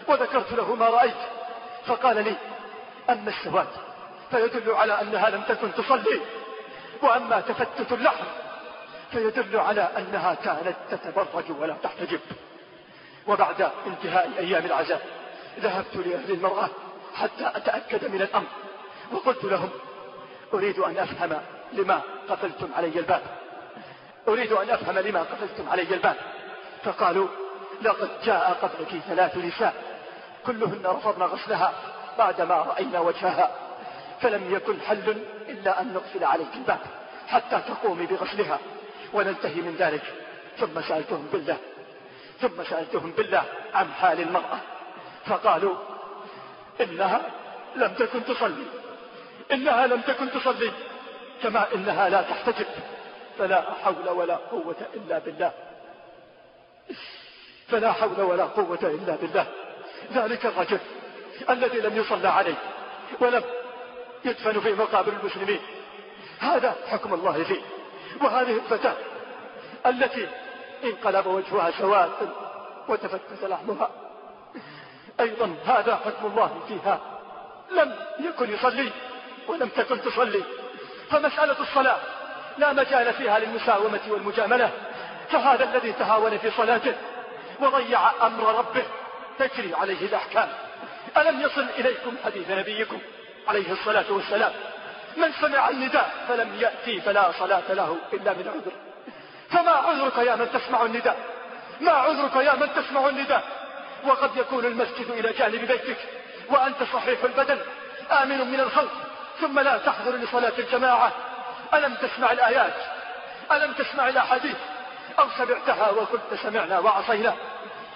[0.08, 1.22] وذكرت له ما رأيت.
[1.86, 2.36] فقال لي
[3.10, 3.68] أما السواد
[4.32, 6.22] فيدل على أنها لم تكن تصلي.
[7.02, 8.26] وأما تفتت اللحم
[9.12, 12.20] فيدل على أنها كانت تتبرج ولا تحتجب.
[13.28, 15.02] وبعد انتهاء أيام العزاء
[15.60, 16.70] ذهبت لأهل المرأة
[17.16, 18.48] حتى أتأكد من الأمر.
[19.12, 19.70] وقلت لهم
[20.54, 21.42] أريد أن أفهم
[21.74, 23.22] لما قفلتم علي الباب.
[24.28, 26.16] أريد أن أفهم لما قفلتم علي الباب.
[26.84, 27.28] فقالوا
[27.82, 29.74] لقد جاء قبلك ثلاث نساء
[30.46, 31.74] كلهن رفضن غسلها
[32.18, 33.52] بعدما رأينا وجهها
[34.22, 36.80] فلم يكن حل إلا أن نقفل عليك الباب
[37.28, 38.60] حتى تقومي بغسلها
[39.14, 40.04] وننتهي من ذلك.
[40.58, 41.58] ثم سألتهم بالله
[42.42, 43.44] ثم سألتهم بالله
[43.74, 44.60] عن حال المرأة.
[45.26, 45.76] فقالوا
[46.82, 47.22] إنها
[47.76, 48.66] لم تكن تصلي.
[49.52, 50.72] إنها لم تكن تصلي.
[51.44, 52.66] كما إنها لا تحتجب.
[53.38, 55.52] فلا حول ولا قوة إلا بالله.
[57.68, 59.48] فلا حول ولا قوة إلا بالله.
[60.14, 60.80] ذلك الرجل
[61.50, 62.56] الذي لم يصلى عليه
[63.20, 63.44] ولم
[64.26, 65.60] يدفن في مقابر المسلمين.
[66.40, 67.62] هذا حكم الله فيه.
[68.22, 68.96] وهذه الفتاة
[69.86, 70.28] التي
[70.84, 72.12] انقلب وجهها سواد
[72.88, 73.90] وتفتت لحمها
[75.20, 77.00] أيضا هذا حكم الله فيها.
[77.72, 78.92] لم يكن يصلي
[79.48, 80.44] ولم تكن تصلي.
[81.10, 81.98] فمسألة الصلاة
[82.58, 84.72] لا مجال فيها للمساومة والمجاملة.
[85.32, 86.94] فهذا الذي تهاون في صلاته
[87.60, 88.84] وضيع أمر ربه.
[89.40, 90.50] تجري عليه الأحكام.
[91.18, 93.00] ألم يصل إليكم حديث نبيكم
[93.48, 94.52] عليه الصلاة والسلام؟
[95.18, 98.72] من سمع النداء فلم يأتي فلا صلاة له إلا من عذر
[99.50, 101.18] فما عذرك يا من تسمع النداء؟
[101.82, 103.44] ما عذرك يا من تسمع النداء؟
[104.06, 105.98] وقد يكون المسجد إلى جانب بيتك
[106.50, 107.60] وأنت صحيح البدن
[108.12, 108.92] آمن من الخلق
[109.42, 111.12] ثم لا تحضر لصلاة الجماعة.
[111.74, 112.74] ألم تسمع الآيات؟
[113.52, 114.58] ألم تسمع الأحاديث؟
[115.20, 117.36] أو سمعتها وقلت سمعنا وعصينا؟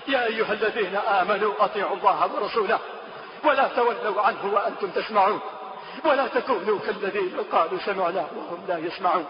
[0.07, 2.79] يا أيها الذين آمنوا أطيعوا الله ورسوله
[3.43, 5.39] ولا تولوا عنه وأنتم تسمعون.
[6.05, 9.25] ولا تكونوا كالذين قالوا سمعنا وهم لا يسمعون.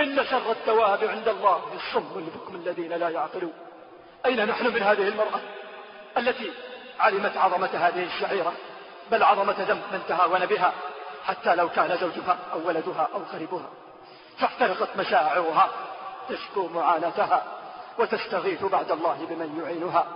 [0.00, 3.52] إن شر الثواب عند الله الصم البكم الذين لا يعقلون.
[4.26, 5.40] أين نحن من هذه المرأة؟
[6.18, 6.52] التي
[7.00, 8.52] علمت عظمة هذه الشعيرة
[9.10, 10.72] بل عظمة ذنب من تهاون بها
[11.26, 13.70] حتى لو كان زوجها أو ولدها أو قريبها
[14.38, 15.70] فاحترقت مشاعرها
[16.28, 17.42] تشكو معاناتها
[17.98, 20.06] وتستغيث بعد الله بمن يعينها.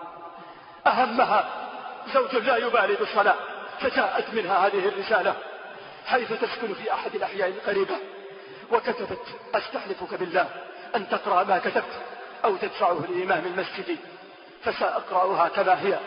[0.87, 1.45] أهمها
[2.15, 3.35] زوج لا يبالي بالصلاة
[3.81, 5.35] فجاءت منها هذه الرسالة
[6.07, 7.97] حيث تسكن في أحد الأحياء القريبة.
[8.73, 10.49] وكتبت أستحلفك بالله
[10.97, 12.01] أن تقرأ ما كتبت
[12.45, 13.99] أو تدفعه لإمام المسجد.
[14.65, 15.99] فسأقرأها كما هي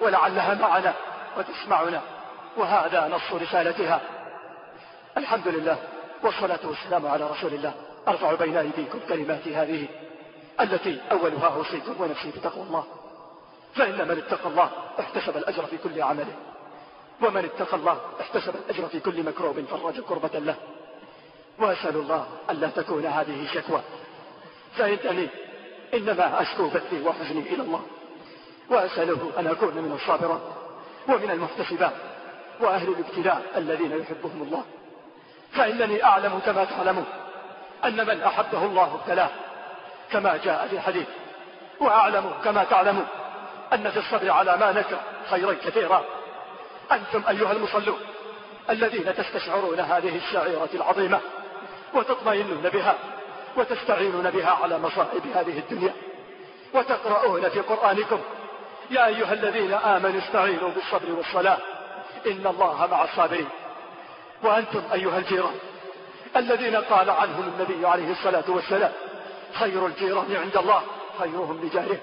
[0.00, 0.94] ولعلها معنا
[1.38, 2.00] وتسمعنا.
[2.56, 4.00] وهذا نص رسالتها.
[5.16, 5.78] الحمد لله
[6.22, 7.74] والصلاة والسلام على رسول الله.
[8.08, 9.86] أرفع بين أيديكم كلماتي هذه
[10.60, 12.84] التي أولها أوصيكم ونفسي بتقوى الله.
[13.74, 16.36] فإن من اتقى الله احتسب الأجر في كل عمله.
[17.22, 20.54] ومن اتقى الله احتسب الأجر في كل مكروب فرج كربة له.
[21.58, 23.82] وأسأل الله ألا تكون هذه شكوى.
[24.76, 25.28] فإنني
[25.94, 27.82] إنما أشكو بثي وحزني إلى الله.
[28.70, 30.40] وأسأله أن أكون من الصابرات
[31.08, 31.92] ومن المحتسبات
[32.60, 34.64] وأهل الابتلاء الذين يحبهم الله.
[35.52, 37.06] فإنني أعلم كما تعلمون
[37.84, 39.30] أن من أحبه الله ابتلاه
[40.12, 41.06] كما جاء في حديث
[41.80, 43.06] وأعلم كما تعلمون
[43.72, 44.98] أن في الصبر على ما نكر
[45.30, 46.04] خيرا كثيرا.
[46.92, 47.98] أنتم أيها المصلون
[48.70, 51.20] الذين تستشعرون هذه الشعيرة العظيمة
[51.94, 52.94] وتطمئنون بها
[53.56, 55.92] وتستعينون بها على مصائب هذه الدنيا
[56.74, 58.20] وتقرؤون في قرآنكم
[58.90, 61.58] يا أيها الذين آمنوا استعينوا بالصبر والصلاة.
[62.26, 63.48] إن الله مع الصابرين.
[64.42, 65.54] وأنتم أيها الجيران
[66.36, 68.92] الذين قال عنهم النبي عليه الصلاة والسلام
[69.54, 70.82] خير الجيران عند الله
[71.18, 71.98] خيرهم لجاره.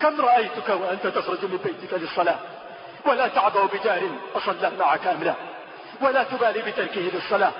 [0.00, 2.38] كم رأيتك وأنت تخرج من بيتك للصلاة؟
[3.06, 4.02] ولا تعبأ بجار
[4.36, 5.34] أصلى معك أم لا؟
[6.02, 7.52] ولا تبالي بتركه للصلاة.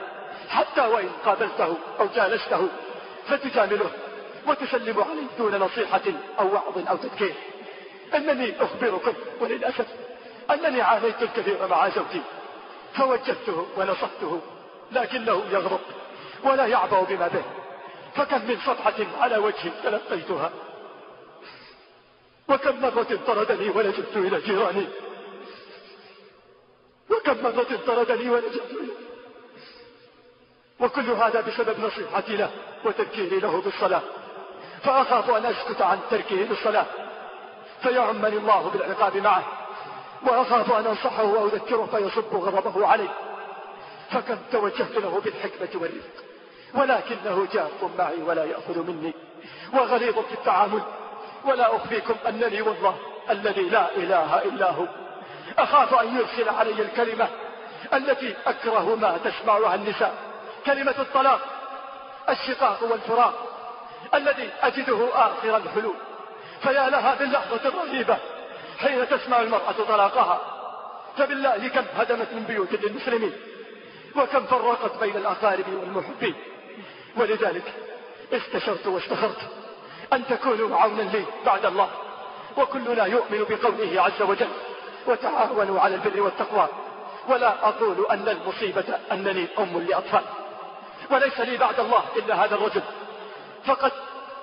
[0.48, 2.68] حتى وإن قابلته أو جالسته
[3.28, 3.90] فتجامله
[4.46, 6.00] وتسلم عليه دون نصيحة
[6.38, 7.34] أو وعظ أو تذكير.
[8.14, 9.86] أنني أخبركم وللأسف
[10.50, 12.22] أنني عانيت الكثير مع زوجي.
[12.94, 14.40] فوجدته ونصحته
[14.92, 15.80] لكنه يغضب
[16.44, 17.42] ولا يعبأ بما به
[18.14, 20.50] فكم من صفحة على وجهي تلقيتها.
[22.48, 24.86] وكم مرة طردني ولجبت إلى جيراني.
[27.10, 28.92] وكم مرة طردني ولجبت إلى
[30.80, 32.50] وكل هذا بسبب نصيحتي له
[32.84, 34.02] وتذكيري له بالصلاة.
[34.82, 36.86] فأخاف أن أسكت عن تركه للصلاة.
[37.82, 39.42] فيعمني الله بالعقاب معه.
[40.26, 43.08] وأخاف أن أنصحه وأذكره فيصب غضبه علي
[44.10, 46.24] فكم توجهت له بالحكمة والرفق
[46.74, 49.14] ولكنه جاف معي ولا يأخذ مني.
[49.72, 50.82] وغليظ في التعامل.
[51.44, 52.96] ولا أخفيكم أنني والله
[53.30, 54.86] الذي لا إله إلا هو.
[55.58, 57.28] أخاف أن يرسل علي الكلمة
[57.94, 60.14] التي أكره ما تسمعها النساء.
[60.66, 61.40] كلمة الطلاق
[62.30, 63.34] الشقاق والفراق
[64.14, 65.94] الذي أجده آخر الحلول.
[66.62, 68.16] فيا لها باللحظة الرهيبة
[68.78, 70.40] حين تسمع المرأة طلاقها.
[71.16, 73.32] فبالله كم هدمت من بيوت للمسلمين
[74.16, 76.34] وكم فرقت بين الأقارب والمحبين.
[77.16, 77.74] ولذلك
[78.32, 79.38] استشرت واستخرت
[80.12, 81.90] أن تكونوا عونا لي بعد الله.
[82.56, 84.48] وكلنا يؤمن بقوله عز وجل
[85.06, 86.68] وتعاونوا على البر والتقوى
[87.28, 90.22] ولا أقول أن المصيبة أنني أم لأطفال.
[91.10, 92.82] وليس لي بعد الله إلا هذا الرجل.
[93.64, 93.92] فقد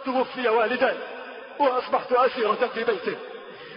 [0.05, 0.97] توفي والداي
[1.59, 3.17] وأصبحت أسيرة في بيته.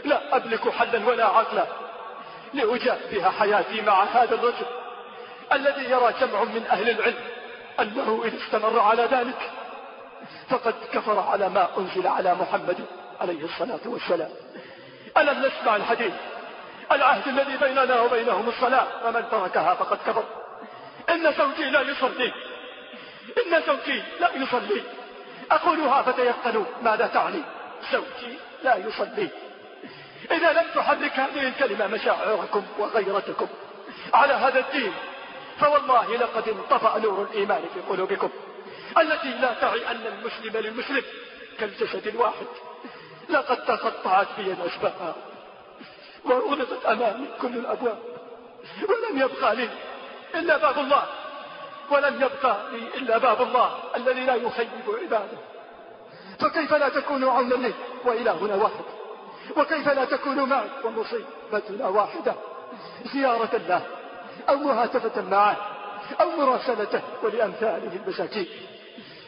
[0.05, 1.67] لا أملك حلا ولا عقلا
[2.55, 4.67] لأجابه حياتي مع هذا الرجل
[5.53, 7.25] الذي يرى جمع من أهل العلم
[7.81, 9.51] أنه إن استمر على ذلك
[10.51, 12.85] فقد كفر على ما أنزل على محمد
[13.21, 14.31] عليه الصلاة والسلام.
[15.17, 16.13] ألم نسمع الحديث؟
[16.93, 18.87] العهد الذي بيننا وبينهم الصلاة.
[19.05, 20.25] ومن تركها فقد كفر.
[21.11, 22.33] إن زوجي لا يصلي.
[23.39, 24.83] إن زوجي لا يصلي.
[25.51, 27.43] أقولها فتيقنوا ماذا تعني؟
[27.93, 29.29] زوجي لا يصلي.
[30.31, 33.49] إذا لم تحرك هذه الكلمة مشاعركم وغيرتكم
[34.15, 34.93] على هذا الدين
[35.61, 38.31] فوالله لقد انطفأ نور الإيمان في قلوبكم.
[38.99, 41.03] التي لا تعي أن المسلم للمسلم
[41.59, 42.47] كالجسد الواحد.
[43.29, 45.15] لقد تقطعت بي الأسباب
[46.25, 47.99] وأغلقت أمامي كل الأبواب.
[48.89, 49.69] ولم يبقى لي
[50.35, 51.05] إلا باب الله.
[51.91, 54.69] ولم يبقى لي إلا باب الله الذي لا يخيب
[55.03, 55.39] عباده.
[56.41, 57.75] فكيف لا تكونوا عونا لي
[58.05, 58.85] وإلهنا واحد؟
[59.57, 62.35] وكيف لا تكونوا معي ومصيبتنا واحدة؟
[63.13, 63.83] زيارة الله
[64.49, 65.57] أو مهاتفة معه
[66.21, 68.47] أو مراسلته ولأمثاله المساكين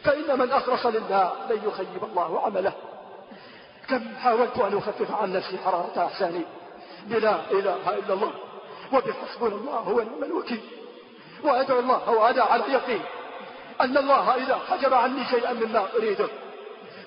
[0.04, 2.72] فإن من أخلص لله لن يخيب الله عمله.
[3.88, 6.44] كم حاولت أن أخفف عن نفسي حرارة أحساني
[7.06, 8.32] بلا إله إلا الله.
[8.92, 10.60] وبحسبنا الله هو نعم الوكيل.
[11.44, 13.02] وأدعو الله وأنا على يقين
[13.80, 16.28] أن الله إذا حجب عني شيئا مما أريده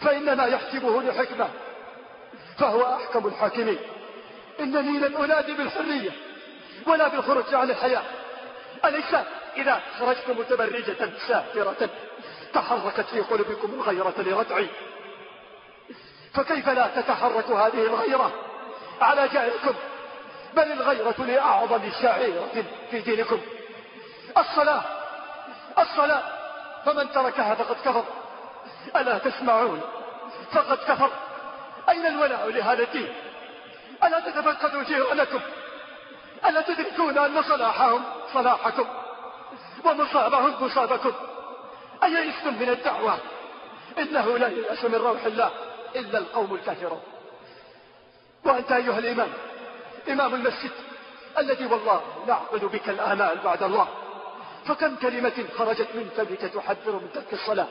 [0.05, 1.49] فإنما يحجبه لحكمة
[2.57, 3.79] فهو أحكم الحاكمين.
[4.59, 6.11] إنني لن أنادي بالحرية
[6.87, 8.01] ولا بالخروج عن الحياة.
[8.85, 9.15] أليس
[9.57, 11.89] إذا خرجت متبرجة سافرة
[12.53, 14.67] تحركت في قلوبكم الغيرة لردعي؟
[16.33, 18.31] فكيف لا تتحرك هذه الغيرة
[19.01, 19.75] على جاركم
[20.53, 23.41] بل الغيرة لأعظم شعيرة في دينكم.
[24.37, 24.81] الصلاة
[25.79, 26.23] الصلاة
[26.85, 28.03] فمن تركها فقد كفر.
[28.95, 29.81] ألا تسمعون؟
[30.51, 31.11] فقد كفر.
[31.89, 33.13] أين الولاء لهذا الدين؟
[34.03, 35.39] ألا تتفقدوا جيرانكم؟
[36.45, 38.85] ألا تدركون أن صلاحهم صلاحكم
[39.85, 41.11] ومصابهم مصابكم؟
[42.03, 43.17] أيئستم من الدعوة؟
[43.97, 45.51] إنه لا ييأس من روح الله
[45.95, 47.01] إلا القوم الكافرون.
[48.45, 49.29] وأنت أيها الإمام
[50.09, 50.71] إمام المسجد
[51.37, 53.87] الذي والله نعقد بك الآمال بعد الله
[54.65, 57.67] فكم كلمة خرجت من فمك تحذر من ترك الصلاة؟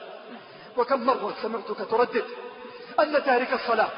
[0.77, 2.25] وكم مرة سمعتك تردد
[3.01, 3.89] أن تارك الصلاة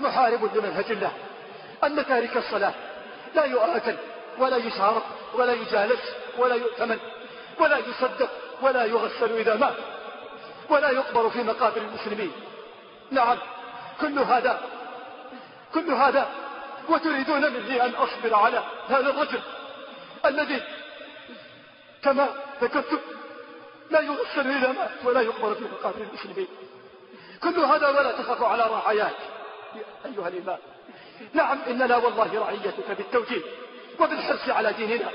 [0.00, 1.12] محارب لمنهج الله
[1.84, 2.74] أن تارك الصلاة
[3.34, 3.94] لا يؤاكل
[4.38, 5.02] ولا يشارك
[5.34, 6.00] ولا يجالس
[6.38, 6.98] ولا يؤتمن
[7.60, 8.30] ولا يصدق
[8.62, 9.74] ولا يغسل إذا مات
[10.70, 12.32] ولا يقبر في مقابر المسلمين.
[13.10, 13.38] نعم
[14.00, 14.60] كل هذا
[15.74, 16.28] كل هذا
[16.88, 19.40] وتريدون مني أن أصبر على هذا الرجل
[20.24, 20.62] الذي
[22.02, 22.28] كما
[22.62, 23.00] ذكرت
[23.90, 26.48] لا يغسل إلى مات ولا يقبر في مقابر المسلمين.
[27.42, 29.16] كل هذا ولا تخاف على رعاياك
[30.06, 30.58] أيها الإمام.
[31.32, 33.42] نعم إننا والله رعيتك بالتوجيه
[34.00, 35.10] وبالحرص على ديننا.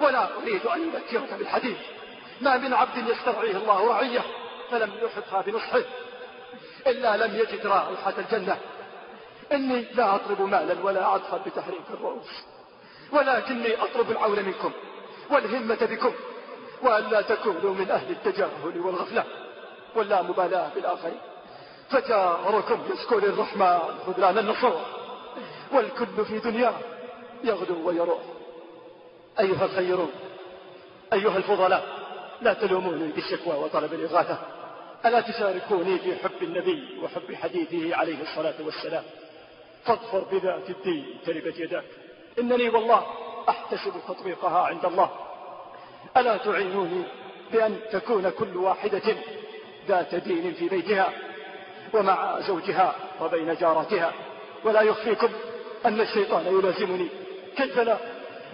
[0.00, 1.76] ولا أريد أن أذكرك بالحديث.
[2.40, 4.20] ما من عبد يسترعيه الله رعية
[4.70, 5.82] فلم يحطها بنصحه
[6.86, 8.58] إلا لم يجد رائحة الجنة.
[9.52, 12.44] إني لا أطلب مالا ولا عطفا بتحريك الرؤوس
[13.12, 14.72] ولكني أطلب العون منكم
[15.30, 16.12] والهمة بكم.
[16.82, 19.24] وألا تكونوا من أهل التجاهل والغفلة
[19.96, 21.18] ولا مبالاة بالآخرين
[21.90, 24.80] فجاركم يشكو للرحمن خذلان النصور
[25.72, 26.74] والكل في دنياه
[27.44, 28.18] يغدو ويروح.
[29.40, 30.10] أيها الخيرون
[31.12, 31.84] أيها الفضلاء
[32.40, 34.38] لا تلوموني بالشكوى وطلب الإغاثة.
[35.06, 39.04] ألا تشاركوني في حب النبي وحب حديثه عليه الصلاة والسلام؟
[39.84, 41.84] فاظفر بذات الدين تربت يداك.
[42.38, 43.06] إنني والله
[43.48, 45.10] أحتسب تطبيقها عند الله.
[46.18, 47.02] ألا تعينوني
[47.52, 49.16] بأن تكون كل واحدة
[49.88, 51.12] ذات دين في بيتها
[51.94, 54.12] ومع زوجها وبين جاراتها؟
[54.64, 55.28] ولا يخفيكم
[55.86, 57.08] أن الشيطان يلازمني.
[57.56, 57.96] كيف لا؟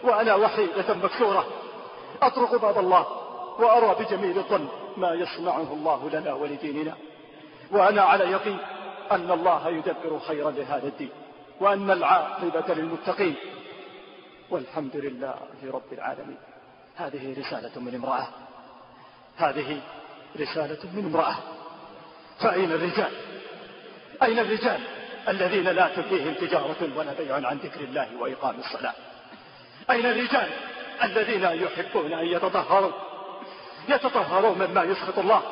[0.03, 1.47] وأنا وحيدة مكسورة.
[2.23, 3.07] أطرق باب الله
[3.59, 6.95] وأرى بجميل الظن ما يصنعه الله لنا ولديننا.
[7.71, 8.59] وأنا على يقين
[9.13, 11.11] أن الله يدبر خيرا لهذا الدين.
[11.61, 13.35] وأن العاقبة للمتقين.
[14.51, 15.35] والحمد لله
[15.73, 16.39] رب العالمين.
[16.97, 18.29] هذه رسالة من امرأة.
[19.37, 19.81] هذه
[20.41, 21.37] رسالة من امرأة.
[22.41, 23.13] فأين الرجال؟
[24.23, 24.81] أين الرجال
[25.29, 28.95] الذين لا تلهيهم تجارة ولا بيع عن ذكر الله وإقام الصلاة؟
[29.91, 30.51] أين الرجال
[31.03, 32.93] الذين يحبون أن يتطهروا؟
[33.89, 35.43] يتطهروا مما يسخط الله.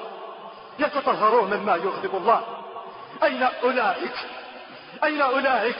[0.79, 2.45] يتطهروا مما يغضب الله.
[3.23, 4.15] أين أولئك؟
[5.05, 5.79] أين أولئك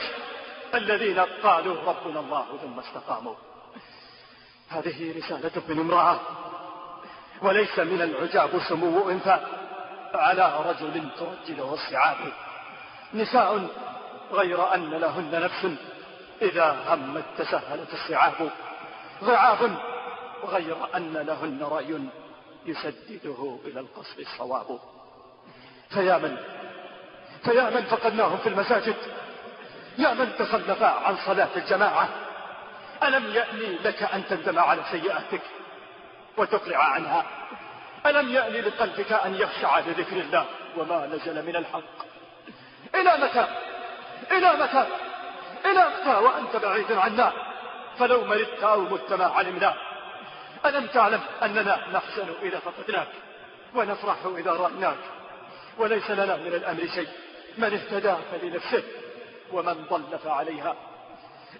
[0.75, 3.35] الذين قالوا ربنا الله ثم استقاموا؟
[4.69, 6.19] هذه رسالة من امرأة.
[7.41, 9.39] وليس من العجاب سمو أنثى.
[10.13, 12.17] على رجل ترجله الصعاب
[13.13, 13.67] نساء
[14.31, 15.67] غير أن لهن نفس.
[16.41, 18.49] إذا همت تسهلت الصعاب.
[19.23, 19.71] ضعاف
[20.43, 21.99] غير أن لهن رأي
[22.65, 24.79] يسدده إلى القصر الصواب.
[25.89, 26.37] فيا من؟
[27.43, 28.95] فيا من فقدناهم في المساجد؟
[29.97, 32.09] يا من تخلف عن صلاة الجماعة؟
[33.07, 35.41] ألم يأني لك أن تندم على سيئاتك
[36.37, 37.25] وتقلع عنها؟
[38.05, 40.45] ألم يأني لقلبك أن يخشع لذكر الله
[40.77, 42.05] وما نزل من الحق؟
[42.95, 43.47] إلى متى؟
[44.31, 44.87] إلى متى؟
[45.65, 47.33] إلى متى وأنت بعيد عنا؟
[47.99, 49.75] فلو مرضت أو مت ما علمنا.
[50.65, 53.07] ألم تعلم أننا نحزن إذا فقدناك
[53.75, 54.97] ونفرح إذا رأيناك؟
[55.77, 57.07] وليس لنا من الأمر شيء.
[57.57, 58.83] من اهتدى فلنفسه
[59.51, 60.75] ومن ضل فعليها.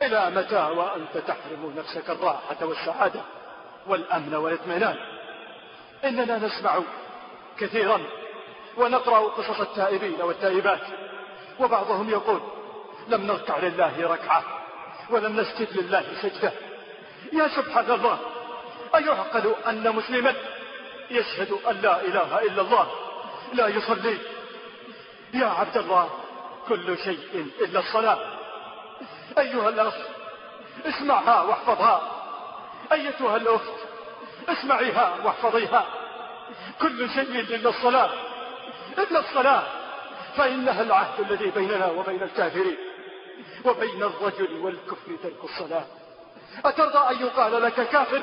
[0.02, 3.22] إلى متى وأنت تحرم نفسك الراحة والسعادة
[3.88, 4.96] والأمن والإطمئنان؟
[6.06, 6.80] إننا نسمع
[7.60, 8.02] كثيرا
[8.78, 10.82] ونقرأ قصص التائبين والتائبات
[11.60, 12.42] وبعضهم يقول
[13.08, 14.44] لم نركع لله ركعة
[15.10, 16.52] ولم نسجد لله سجدة.
[17.34, 18.20] يا سبحان الله
[18.96, 20.34] أيعقل أن مسلما
[21.12, 22.88] يشهد أن لا إله إلا الله
[23.54, 24.18] لا يصلي؟
[25.34, 26.10] يا عبد الله
[26.68, 28.33] كل شيء إلا الصلاة.
[29.38, 29.94] أيها الأخ
[30.86, 32.02] اسمعها واحفظها.
[32.92, 33.74] أيتها الأخت
[34.50, 35.86] اسمعيها واحفظيها.
[36.82, 38.10] كل شيء إلا الصلاة
[38.98, 39.64] إلا الصلاة.
[40.38, 42.78] فإنها العهد الذي بيننا وبين الكافرين
[43.66, 45.86] وبين الرجل والكفر ترك الصلاة.
[46.66, 48.22] أترضى أن يقال لك كافر؟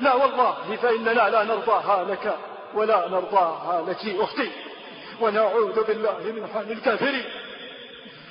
[0.00, 2.36] لا والله فإننا لا نرضاها لك
[2.74, 4.50] ولا نرضاها لك أختي.
[5.20, 7.24] ونعوذ بالله من حال الكافرين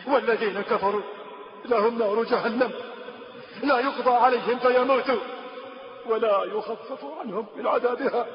[0.07, 1.01] والذين كفروا.
[1.65, 2.71] لهم نار جهنم.
[3.63, 5.19] لا يقضى عليهم فيموتوا
[6.05, 8.25] ولا يخفف عنهم من عذابها.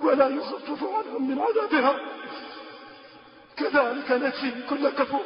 [0.00, 1.96] ولا يخفف عنهم من عذابها.
[3.56, 5.24] كذلك نجزي كل كفور.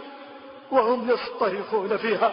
[0.71, 2.33] وهم يصطرخون فيها.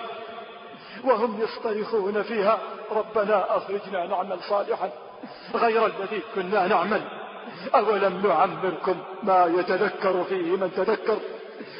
[1.03, 2.59] وهم يصطرخون فيها.
[2.91, 4.89] ربنا أخرجنا نعمل صالحا.
[5.55, 7.01] غير الذي كنا نعمل.
[7.75, 11.17] أولم نعمركم ما يتذكر فيه من تذكر؟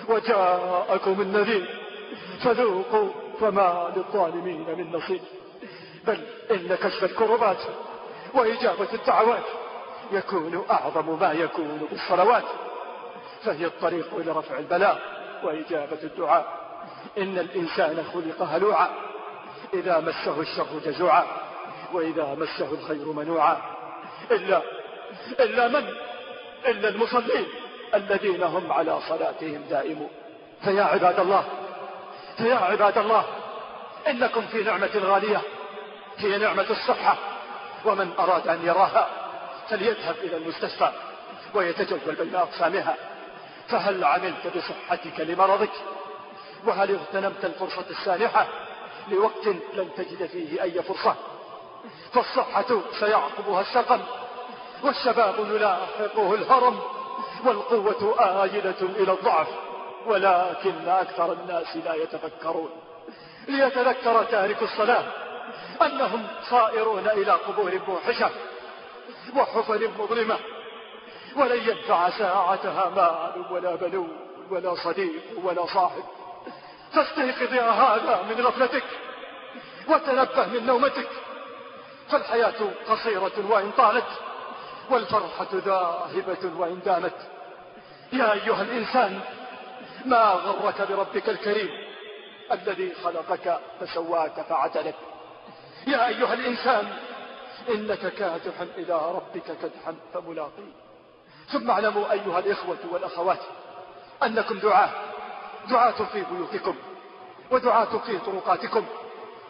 [0.10, 1.87] وجاءكم النذير.
[2.43, 5.22] فذوقوا فما للظالمين من نصيب.
[6.08, 7.58] بل إن كشف الكربات
[8.34, 9.43] وإجابة الدعوات
[10.12, 12.43] يكون أعظم ما يكون بالصلوات
[13.43, 15.01] فهي الطريق إلى رفع البلاء
[15.43, 16.45] وإجابة الدعاء.
[17.18, 18.89] إن الإنسان خلق هلوعا
[19.74, 21.26] إذا مسه الشر جزوعا
[21.93, 23.58] وإذا مسه الخير منوعا.
[24.32, 24.62] إلا
[25.39, 25.89] إلا من؟
[26.68, 27.45] إلا المصلين
[27.95, 30.10] الذين هم على صلاتهم دائمون.
[30.64, 31.45] فيا عباد الله
[32.38, 33.26] فيا عباد الله
[34.08, 35.42] إنكم في نعمة غالية
[36.18, 37.18] هي نعمة الصحة
[37.86, 39.08] ومن أراد أن يراها
[39.70, 40.92] فليذهب إلى المستشفى
[41.54, 42.96] ويتجول بين أقسامها.
[43.70, 45.72] فهل عملت بصحتك لمرضك؟
[46.66, 48.48] وهل اغتنمت الفرصة السانحة
[49.12, 51.16] لوقت لن تجد فيه أي فرصة؟
[52.14, 54.00] فالصحة سيعقبها السقم
[54.84, 56.80] والشباب يلاحقه الهرم
[57.46, 59.48] والقوة آيلة إلى الضعف.
[60.08, 62.70] ولكن أكثر الناس لا يتفكرون.
[63.47, 65.03] ليتذكر تارك الصلاة
[65.82, 68.30] أنهم صائرون إلى قبور موحشة
[69.36, 70.38] وحفر مظلمة
[71.36, 74.18] ولن ينفع ساعتها مال ولا بنون
[74.49, 76.03] ولا صديق ولا صاحب.
[76.93, 78.84] فاستيقظ يا هذا من غفلتك
[79.88, 81.10] وتنبه من نومتك.
[82.10, 84.08] فالحياة قصيرة وإن طالت
[84.89, 87.16] والفرحة ذاهبة وإن دامت.
[88.14, 89.20] يا أيها الإنسان
[90.10, 91.70] ما غرك بربك الكريم
[92.51, 94.95] الذي خلقك فسواك فعدلك
[95.88, 96.88] يا أيها الإنسان
[97.70, 100.74] إنك كادح إلى ربك كدحا فملاقيه
[101.51, 103.39] ثم اعلموا أيها الإخوة والأخوات
[104.24, 104.89] أنكم دعاة.
[105.70, 106.76] دعاة في بيوتكم
[107.51, 108.86] ودعاة في طرقاتكم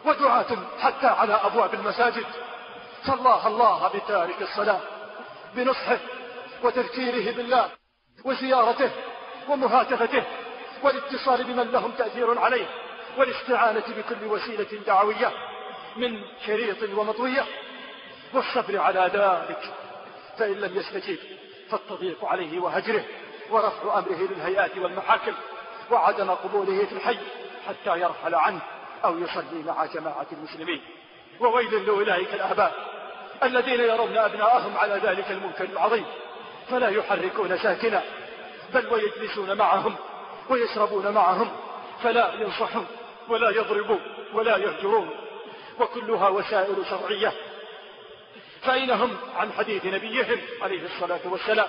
[0.04, 0.46] ودعاة
[0.80, 2.26] حتى على أبواب المساجد.
[3.06, 4.80] فالله الله بتارك الصلاة
[5.54, 5.98] بنصحه
[6.62, 7.68] وتذكيره بالله
[8.24, 8.90] وزيارته
[9.48, 10.22] ومهاتفته
[10.82, 12.66] والاتصال بمن لهم تأثير عليه
[13.18, 15.32] والاستعانة بكل وسيلة دعوية
[15.96, 17.44] من شريط ومطوية
[18.34, 19.72] والصبر على ذلك
[20.38, 21.18] فإن لم يستجيب
[21.70, 23.04] فالتضييق عليه وهجره
[23.50, 25.32] ورفع أمره للهيئات والمحاكم
[25.90, 27.18] وعدم قبوله في الحي
[27.68, 28.60] حتى يرحل عنه
[29.04, 30.80] أو يصلي مع جماعة المسلمين.
[31.40, 32.74] وويل لأولئك الآباء
[33.42, 36.04] الذين يرون أبناءهم على ذلك المنكر العظيم
[36.70, 38.02] فلا يحركون ساكنا
[38.74, 39.94] بل ويجلسون معهم
[40.48, 41.50] ويشربون معهم
[42.02, 42.86] فلا ينصحون
[43.28, 44.00] ولا يضربون
[44.32, 45.10] ولا يهجرون.
[45.80, 47.32] وكلها وسائل شرعية.
[48.62, 51.68] فأين هم؟ عن حديث نبيهم عليه الصلاة والسلام.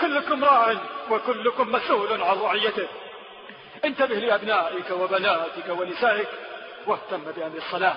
[0.00, 0.74] كلكم راع
[1.10, 2.88] وكلكم مسؤول عن رعيته.
[3.84, 6.28] انتبه لأبنائك وبناتك ونسائك
[6.86, 7.96] واهتم بأمر الصلاة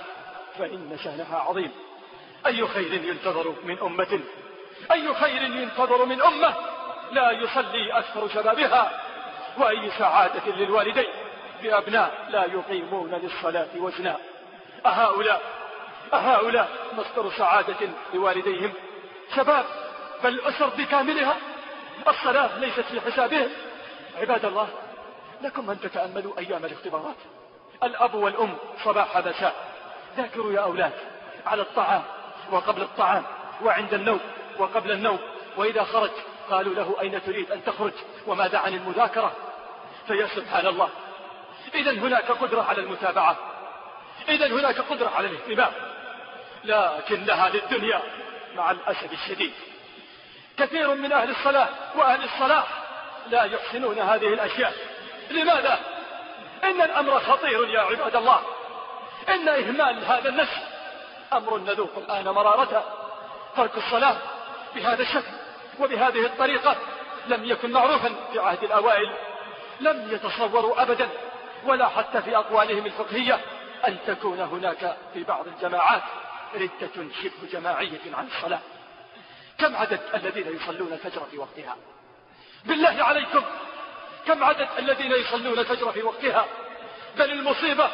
[0.57, 1.71] فإن شأنها عظيم.
[2.45, 4.19] أي خير ينتظر من أمة؟
[4.91, 6.55] أي خير ينتظر من أمة
[7.11, 9.01] لا يصلي أكثر شبابها
[9.57, 11.07] وأي سعادة للوالدين
[11.63, 14.17] بأبناء لا يقيمون للصلاة وزنا.
[14.85, 15.41] أهؤلاء
[16.13, 18.73] أهؤلاء مصدر سعادة لوالديهم.
[19.35, 19.65] شباب
[20.23, 21.37] بل أسر بكاملها
[22.07, 23.49] الصلاة ليست في حسابهم.
[24.21, 24.67] عباد الله
[25.41, 27.15] لكم أن تتأملوا أيام الاختبارات.
[27.83, 29.55] الأب والأم صباح مساء.
[30.17, 30.93] ذاكروا يا أولاد
[31.45, 32.03] على الطعام
[32.51, 33.23] وقبل الطعام
[33.63, 34.19] وعند النوم
[34.59, 35.19] وقبل النوم.
[35.57, 36.11] وإذا خرج
[36.53, 37.91] قالوا له أين تريد أن تخرج
[38.27, 39.31] وماذا عن المذاكرة؟
[40.07, 40.89] فيا سبحان الله.
[41.75, 43.37] إذا هناك قدرة على المتابعة.
[44.29, 45.71] إذا هناك قدرة على الاهتمام.
[46.63, 48.01] لكنها للدنيا
[48.55, 49.53] مع الأسف الشديد.
[50.57, 52.67] كثير من أهل الصلاة وأهل الصلاح
[53.29, 54.73] لا يحسنون هذه الأشياء.
[55.31, 55.79] لماذا؟
[56.63, 58.39] إن الأمر خطير يا عباد الله.
[59.29, 60.61] إن إهمال هذا النسل
[61.33, 62.81] أمر نذوق الآن مرارته.
[63.57, 64.17] ترك الصلاة
[64.75, 65.32] بهذا الشكل.
[65.79, 66.75] وبهذه الطريقة
[67.27, 69.13] لم يكن معروفا في عهد الأوائل
[69.79, 71.09] لم يتصوروا أبدا
[71.65, 73.39] ولا حتى في أقوالهم الفقهية
[73.87, 76.01] أن تكون هناك في بعض الجماعات
[76.55, 78.59] ردة شبه جماعية عن الصلاة.
[79.57, 81.75] كم عدد الذين يصلون الفجر في وقتها؟
[82.65, 83.41] بالله عليكم
[84.27, 86.45] كم عدد الذين يصلون الفجر في وقتها؟
[87.17, 87.89] بل المصيبة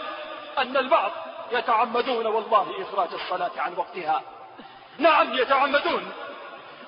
[0.58, 1.12] أن البعض
[1.52, 4.22] يتعمدون والله إخراج الصلاة عن وقتها.
[4.98, 6.12] نعم يتعمدون.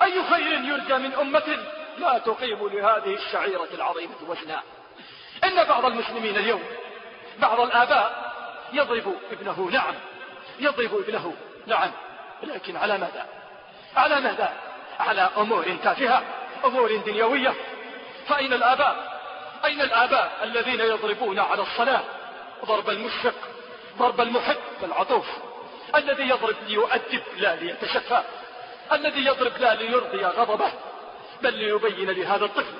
[0.02, 1.58] أي خير يرجى من أمة
[1.98, 4.62] لا تقيم لهذه الشعيرة العظيمة وزنا
[5.44, 6.64] إن بعض المسلمين اليوم
[7.40, 8.32] بعض الآباء
[8.74, 9.96] يضرب ابنه نعم
[10.60, 11.36] يضرب ابنه
[11.68, 11.92] نعم.
[12.44, 13.26] لكن على ماذا؟
[13.96, 14.54] على ماذا؟
[15.00, 16.24] على أمور تافهة
[16.66, 17.54] أمور دنيوية.
[18.28, 19.22] فأين الآباء؟
[19.66, 22.02] أين الآباء الذين يضربون على الصلاة؟
[22.66, 23.34] ضرب المشفق
[23.98, 25.26] ضرب المحب العطوف.
[25.96, 28.24] الذي يضرب ليؤدب لا ليتشفى.
[28.94, 30.72] الذي يضرب لا ليرضي غضبه
[31.42, 32.74] بل ليبين لهذا الطفل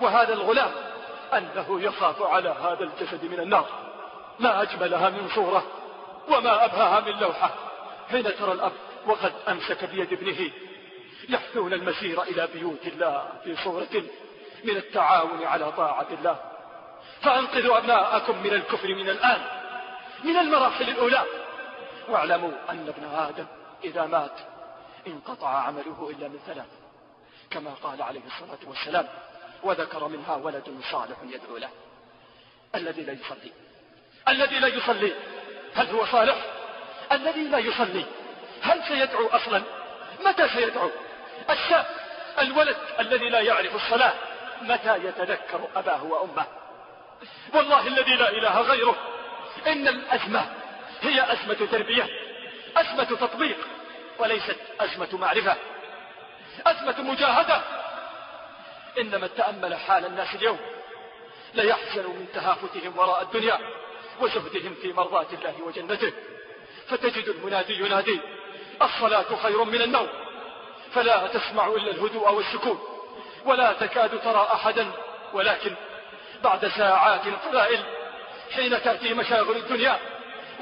[0.00, 0.70] وهذا الغلام
[1.34, 3.66] أنه يخاف على هذا الجسد من النار.
[4.38, 5.62] ما أجملها من صورة
[6.28, 7.50] وما أبهاها من لوحة.
[8.10, 8.72] حين ترى الأب
[9.06, 10.50] وقد أمسك بيد ابنه
[11.28, 14.02] يحثون المسير إلى بيوت الله في صورة
[14.64, 16.36] من التعاون على طاعة الله.
[17.22, 19.40] فأنقذوا أبناءكم من الكفر من الآن
[20.24, 21.24] من المراحل الأولى.
[22.08, 23.46] واعلموا أن ابن آدم
[23.84, 24.49] إذا مات
[25.06, 26.66] انقطع عمله إلا من ثلاث
[27.50, 29.08] كما قال عليه الصلاة والسلام
[29.62, 31.70] وذكر منها ولد صالح يدعو له.
[32.74, 33.52] الذي لا يصلي.
[34.28, 35.12] الذي لا يصلي.
[35.74, 36.36] هل هو صالح؟
[37.12, 38.04] الذي لا يصلي.
[38.62, 39.62] هل سيدعو أصلا؟
[40.26, 40.90] متى سيدعو؟
[41.50, 41.86] الشاب
[42.38, 44.14] الولد الذي لا يعرف الصلاة
[44.62, 46.46] متى يتذكر أباه وأمه؟
[47.54, 48.96] والله الذي لا إله غيره.
[49.66, 50.46] إن الأزمة
[51.00, 52.06] هي أزمة تربية
[52.76, 53.56] أزمة تطبيق.
[54.20, 55.56] وليست أزمة معرفة
[56.66, 57.62] أزمة مجاهدة.
[58.98, 60.58] إنما تأمل حال الناس اليوم
[61.54, 63.58] ليحزن من تهافتهم وراء الدنيا
[64.20, 66.12] وزهدهم في مرضاة الله وجنته.
[66.88, 68.20] فتجد المنادي ينادي
[68.82, 70.08] الصلاة خير من النوم.
[70.94, 72.80] فلا تسمع إلا الهدوء والسكون
[73.44, 74.90] ولا تكاد ترى أحدا.
[75.32, 75.74] ولكن
[76.44, 77.80] بعد ساعات قلائل
[78.54, 79.98] حين تأتي مشاغل الدنيا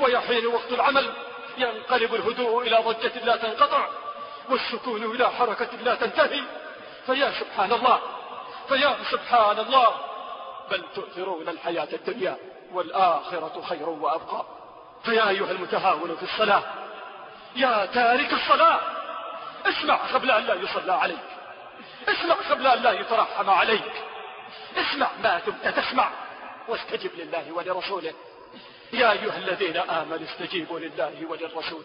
[0.00, 1.12] ويحين وقت العمل
[1.60, 3.88] ينقلب الهدوء إلى ضجة لا تنقطع
[4.50, 6.42] والسكون إلى حركة لا تنتهي.
[7.06, 8.00] فيا سبحان الله
[8.68, 9.94] فيا سبحان الله.
[10.70, 12.36] بل تؤثرون الحياة الدنيا
[12.72, 14.44] والآخرة خير وأبقى.
[15.04, 16.62] فيا أيها المتهاون في الصلاة
[17.56, 18.80] يا تارك الصلاة
[19.66, 21.28] اسمع قبل أن لا يصلى عليك.
[22.08, 23.92] اسمع قبل أن لا يترحم عليك.
[24.76, 26.10] اسمع ما دمت تسمع
[26.68, 28.14] واستجب لله ولرسوله.
[28.92, 31.84] يا أيها الذين آمنوا استجيبوا لله وللرسول.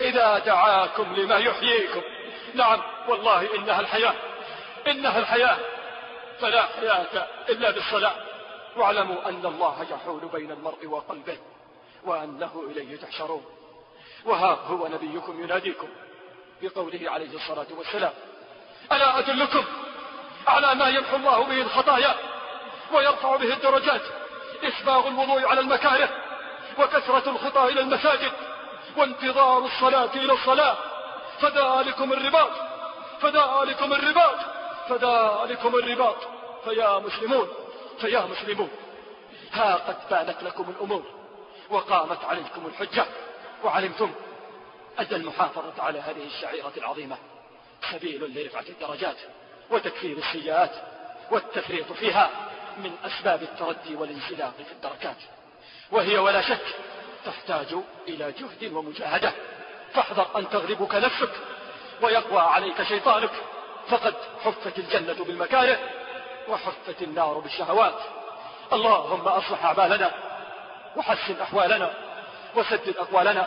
[0.00, 2.02] إذا دعاكم لما يحييكم.
[2.54, 4.14] نعم والله إنها الحياة.
[4.86, 5.58] إنها الحياة.
[6.40, 8.14] فلا حياة إلا بالصلاة.
[8.76, 11.38] واعلموا أن الله يحول بين المرء وقلبه
[12.04, 13.44] وأنه إليه تحشرون.
[14.24, 15.88] وها هو نبيكم يناديكم
[16.62, 18.12] بقوله عليه الصلاة والسلام.
[18.92, 19.64] ألا أدلكم
[20.46, 22.14] على ما يمحو الله به الخطايا
[22.92, 24.02] ويرفع به الدرجات؟
[24.64, 26.08] إسباغ الوضوء على المكاره.
[26.78, 28.32] وكثرة الخطى إلى المساجد
[28.96, 30.76] وانتظار الصلاة إلى الصلاة.
[31.40, 32.50] فذلكم الرباط.
[33.20, 34.36] فذلكم الرباط.
[34.88, 36.16] فذلكم الرباط.
[36.64, 37.48] فيا مسلمون.
[38.00, 38.70] فيا مسلمون.
[39.52, 41.04] ها قد بانت لكم الأمور
[41.70, 43.06] وقامت عليكم الحجة.
[43.64, 44.12] وعلمتم
[44.98, 47.16] أن المحافظة على هذه الشعيرة العظيمة
[47.92, 49.16] سبيل لرفعة الدرجات
[49.70, 50.70] وتكفير السيئات
[51.30, 52.30] والتفريط فيها
[52.78, 55.16] من أسباب التردي والانزلاق في الدركات.
[55.92, 56.76] وهي ولا شك
[57.24, 57.74] تحتاج
[58.08, 59.32] إلى جهد ومجاهدة.
[59.94, 61.30] فاحذر أن تغلبك نفسك
[62.02, 63.30] ويقوى عليك شيطانك.
[63.88, 64.14] فقد
[64.44, 65.78] حفت الجنة بالمكاره
[66.48, 67.98] وحفت النار بالشهوات.
[68.72, 70.14] اللهم أصلح أعمالنا
[70.96, 71.94] وحسن أحوالنا
[72.56, 73.46] وسدد أقوالنا.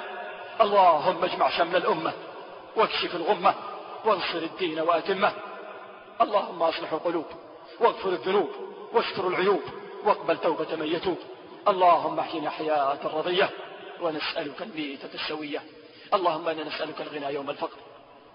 [0.61, 2.13] اللهم اجمع شمل الأمة
[2.75, 3.53] واكشف الغمة
[4.05, 5.31] وانصر الدين وأتمه.
[6.21, 7.25] اللهم أصلح القلوب
[7.79, 8.49] واغفر الذنوب
[8.93, 9.61] واستر العيوب
[10.03, 11.17] واقبل توبة من يتوب.
[11.67, 13.49] اللهم احينا حياة رضية
[14.01, 15.63] ونسألك الميتة السوية.
[16.13, 17.77] اللهم إنا نسألك الغنى يوم الفقر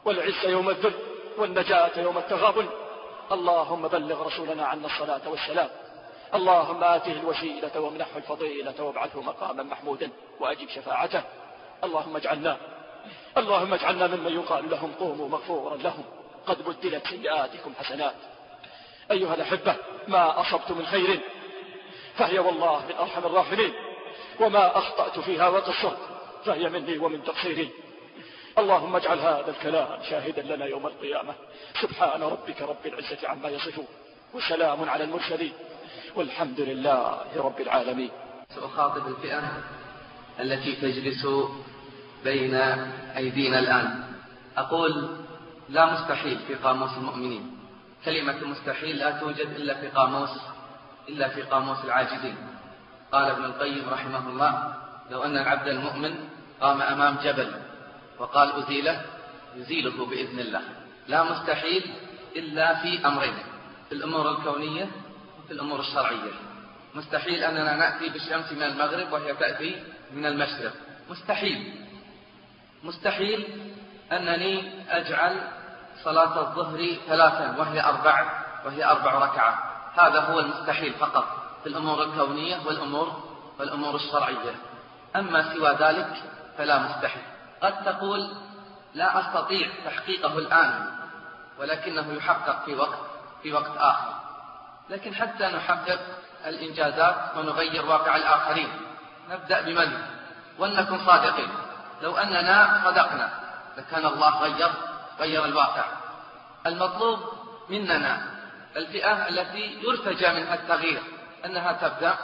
[0.04, 0.94] والعز يوم الذل
[1.38, 2.68] والنجاة يوم التغابن.
[3.32, 5.68] اللهم بلغ رسولنا عنا الصلاة والسلام.
[6.34, 10.10] اللهم آته الوسيلة وامنحه الفضيلة وابعثه مقاما محمودا
[10.40, 11.22] وأجب شفاعته.
[11.84, 12.56] اللهم اجعلنا
[13.38, 16.04] اللهم اجعلنا ممن يقال لهم قوموا مغفورا لهم.
[16.46, 18.14] قد بدلت سيئاتكم حسنات.
[19.10, 19.76] أيها الأحبة
[20.08, 21.20] ما أصبت من خير
[22.18, 23.72] فهي والله من أرحم الراحمين.
[24.40, 25.98] وما أخطأت فيها وقصرت
[26.44, 27.70] فهي مني ومن تقصيري.
[28.58, 31.34] اللهم اجعل هذا الكلام شاهدا لنا يوم القيامة.
[31.82, 33.86] سبحان ربك رب العزة عما يصفون.
[34.34, 35.52] وسلام على المرسلين.
[36.14, 38.10] والحمد لله رب العالمين.
[38.54, 39.62] سأخاطب الفئة
[40.40, 41.26] التي تجلس
[42.24, 42.54] بين
[43.16, 44.04] أيدينا الآن.
[44.56, 45.16] أقول
[45.68, 47.58] لا مستحيل في قاموس المؤمنين.
[48.04, 50.30] كلمة مستحيل لا توجد إلا في قاموس
[51.08, 52.36] إلا في قاموس العاجزين.
[53.12, 54.74] قال ابن القيم رحمه الله
[55.10, 56.28] لو أن العبد المؤمن
[56.60, 57.54] قام أمام جبل
[58.18, 59.02] وقال أزيله
[59.56, 60.62] يزيله بإذن الله.
[61.08, 61.92] لا مستحيل
[62.36, 63.34] إلا في أمرين
[63.88, 64.88] في الأمور الكونية
[65.38, 66.32] وفي الأمور الشرعية.
[66.94, 69.82] مستحيل أننا نأتي بالشمس من المغرب وهي تأتي
[70.12, 70.72] من المشرق.
[71.10, 71.74] مستحيل.
[72.82, 73.46] مستحيل
[74.12, 75.40] أنني أجعل
[76.04, 79.65] صلاة الظهر ثلاثا وهي أربع وهي أربع ركعات
[79.96, 81.24] هذا هو المستحيل فقط
[81.62, 83.22] في الأمور الكونية والأمور
[83.58, 84.54] والأمور الشرعية.
[85.16, 86.22] أما سوى ذلك
[86.58, 87.22] فلا مستحيل.
[87.62, 88.30] قد تقول
[88.94, 90.90] لا أستطيع تحقيقه الآن
[91.58, 92.98] ولكنه يحقق في وقت
[93.42, 94.14] في وقت آخر.
[94.90, 95.98] لكن حتى نحقق
[96.46, 98.68] الإنجازات ونغير واقع الآخرين
[99.30, 100.02] نبدأ بمن؟
[100.58, 101.48] ولنكن صادقين.
[102.02, 103.30] لو أننا صدقنا
[103.76, 104.70] لكان الله غير
[105.20, 105.84] غير الواقع.
[106.66, 107.20] المطلوب
[107.68, 108.35] مننا
[108.76, 111.02] الفئة التي يرتجى منها التغيير
[111.44, 112.14] أنها تبدأ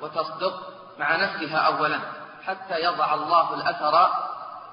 [0.00, 2.00] وتصدق مع نفسها أولا
[2.46, 4.10] حتى يضع الله الأثر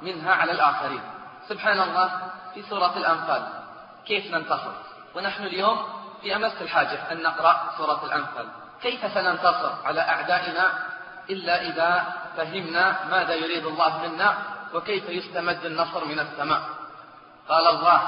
[0.02, 1.02] منها على الآخرين.
[1.50, 3.48] سبحان الله في سورة الأنفال
[4.06, 4.72] كيف ننتصر؟
[5.16, 5.86] ونحن اليوم
[6.22, 8.48] في أمس الحاجة أن نقرأ سورة الأنفال.
[8.82, 10.74] كيف سننتصر على أعدائنا
[11.30, 14.38] إلا إذا فهمنا ماذا يريد الله منا
[14.74, 16.62] وكيف يستمد النصر من السماء؟
[17.50, 18.02] قال الله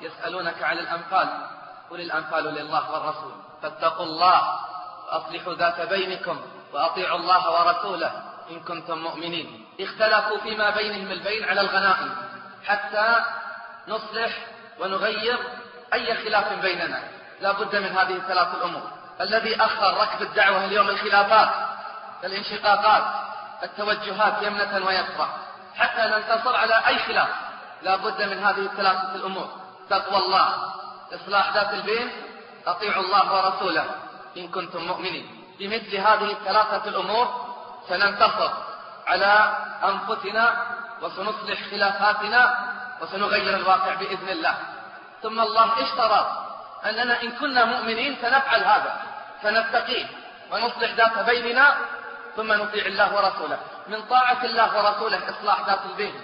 [0.00, 1.28] يسألونك عن الأنفال
[1.92, 3.32] قل الأنفال لله والرسول
[3.62, 4.42] فاتقوا الله
[5.06, 6.40] وأصلحوا ذات بينكم
[6.72, 8.12] وأطيعوا الله ورسوله
[8.50, 9.66] إن كنتم مؤمنين.
[9.80, 12.14] اختلفوا فيما بينهم البين على الغنائم
[12.66, 13.16] حتى
[13.88, 14.32] نصلح
[14.80, 15.38] ونغير
[15.94, 17.00] أي خلاف بيننا.
[17.40, 18.82] لا بد من هذه الثلاث الأمور.
[19.20, 21.48] الذي أخر ركب الدعوة اليوم الخلافات
[22.24, 23.04] الانشقاقات
[23.62, 25.28] التوجهات يمنة ويسرى.
[25.76, 27.28] حتى ننتصر على أي خلاف.
[27.82, 29.48] لا بد من هذه الثلاثة الأمور.
[29.90, 30.72] تقوى الله.
[31.14, 32.10] إصلاح ذات البين
[32.66, 33.86] أطيعوا الله ورسوله
[34.36, 35.26] إن كنتم مؤمنين.
[35.58, 37.26] بمثل هذه الثلاثة الأمور
[37.88, 38.50] سننتصر
[39.06, 40.66] على أنفسنا
[41.02, 44.54] وسنصلح خلافاتنا وسنغير الواقع بإذن الله.
[45.22, 46.48] ثم الله اشترى
[46.86, 48.96] أننا إن كنا مؤمنين سنفعل هذا
[49.42, 50.06] سنتقيه
[50.50, 51.76] ونصلح ذات بيننا
[52.36, 53.58] ثم نطيع الله ورسوله.
[53.88, 56.14] من طاعة الله ورسوله إصلاح ذات البين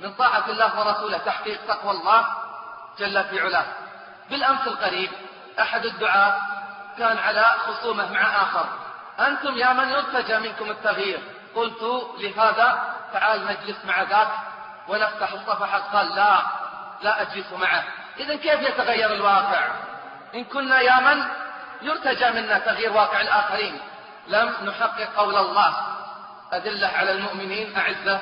[0.00, 2.26] من طاعة الله ورسوله تحقيق تقوى الله
[2.98, 3.64] جل في علاه.
[4.30, 5.10] بالأمس القريب
[5.60, 6.36] أحد الدعاة
[6.98, 8.66] كان على خصومة مع آخر.
[9.20, 11.20] أنتم يا من يرتجى منكم التغيير.
[11.54, 11.82] قلت
[12.18, 14.28] لهذا تعال نجلس مع ذاك
[14.88, 15.78] ونفتح الصفحة.
[15.78, 16.38] قال لا
[17.02, 17.84] لا أجلس معه.
[18.18, 19.68] إذا كيف يتغير الواقع؟
[20.34, 21.24] إن كنا يا من
[21.82, 23.80] يرتجى منا تغيير واقع الآخرين
[24.28, 25.74] لم نحقق قول الله.
[26.52, 28.20] أدلة على المؤمنين أعزة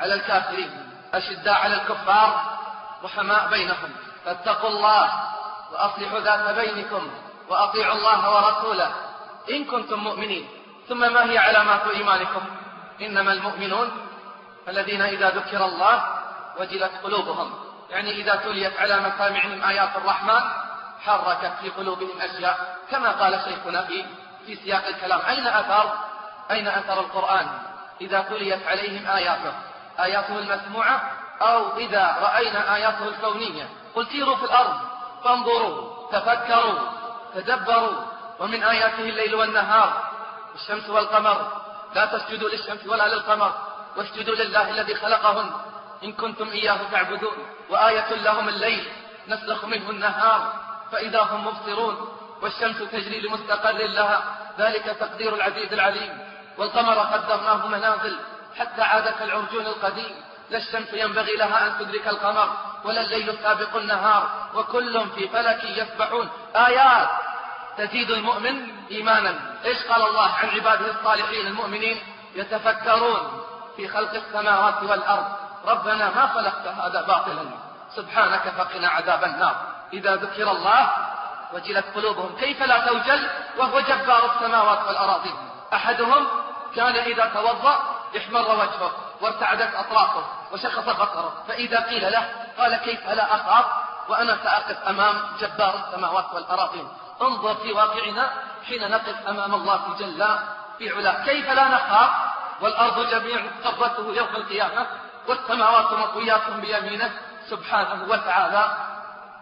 [0.00, 2.58] على الكافرين أشداء على الكفار
[3.04, 3.90] رحماء بينهم.
[4.24, 5.10] فاتقوا الله.
[5.72, 7.10] وأصلحوا ذات بينكم
[7.48, 8.94] وأطيعوا الله ورسوله
[9.50, 10.48] إن كنتم مؤمنين.
[10.88, 12.42] ثم ما هي علامات إيمانكم؟
[13.00, 13.90] إنما المؤمنون
[14.68, 16.04] الذين إذا ذكر الله
[16.58, 17.54] وجلت قلوبهم.
[17.90, 20.40] يعني إذا تليت على مسامعهم آيات الرحمن
[21.00, 22.78] حركت في قلوبهم أشياء.
[22.90, 24.04] كما قال شيخنا في
[24.46, 25.20] في سياق الكلام.
[25.20, 25.92] أين أثر؟
[26.50, 27.46] أين أثر القرآن؟
[28.00, 29.52] إذا تليت عليهم آياته.
[30.00, 31.10] آياته المسموعة
[31.42, 33.68] أو إذا رأينا آياته الكونية.
[33.94, 34.76] قل سيروا في الأرض.
[35.24, 36.78] فانظروا تفكروا
[37.34, 38.02] تدبروا.
[38.38, 40.02] ومن آياته الليل والنهار
[40.54, 41.62] الشمس والقمر.
[41.94, 43.52] لا تسجدوا للشمس ولا للقمر
[43.96, 45.50] واسجدوا لله الذي خلقهن.
[46.04, 48.88] إن كنتم إياه تعبدون وآية لهم الليل
[49.28, 50.52] نسلخ منه النهار.
[50.92, 54.22] فإذا هم مبصرون والشمس تجري لمستقر لها.
[54.58, 56.18] ذلك تقدير العزيز العليم.
[56.58, 58.16] والقمر قدرناه منازل
[58.58, 60.14] حتى عاد كالعرجون القديم.
[60.52, 62.48] لا الشمس ينبغي لها أن تدرك القمر
[62.84, 66.28] ولا الليل سابق النهار وكل في فلك يسبحون.
[66.56, 67.08] آيات
[67.78, 69.34] تزيد المؤمن إيمانا.
[69.64, 71.98] إيش قال الله عن عباده الصالحين المؤمنين؟
[72.34, 73.44] يتفكرون
[73.76, 75.26] في خلق السماوات والأرض.
[75.66, 77.44] ربنا ما خلقت هذا باطلا.
[77.96, 79.56] سبحانك فقنا عذاب النار.
[79.92, 80.90] إذا ذكر الله
[81.52, 83.28] وجلت قلوبهم كيف لا توجل؟
[83.58, 85.34] وهو جبار السماوات والأراضي
[85.74, 86.26] أحدهم
[86.76, 87.80] كان إذا توضأ
[88.16, 88.92] احمر وجهه.
[89.22, 91.44] وارتعدت أطرافه وشخص بصره.
[91.48, 93.64] فإذا قيل له قال كيف لا أخاف؟
[94.08, 96.88] وأنا سأقف أمام جبار السماوات والأراضين.
[97.22, 98.30] انظر في واقعنا
[98.68, 100.24] حين نقف أمام الله جل
[100.78, 101.24] في علاه.
[101.24, 102.10] كيف لا نخاف؟
[102.60, 104.86] والأرض جميع قبضته يوم القيامة
[105.28, 107.10] والسماوات مطويات بيمينه.
[107.50, 108.76] سبحانه وتعالى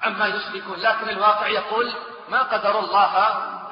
[0.02, 0.78] عما يشركون.
[0.78, 1.92] لكن الواقع يقول
[2.28, 3.12] ما قدر الله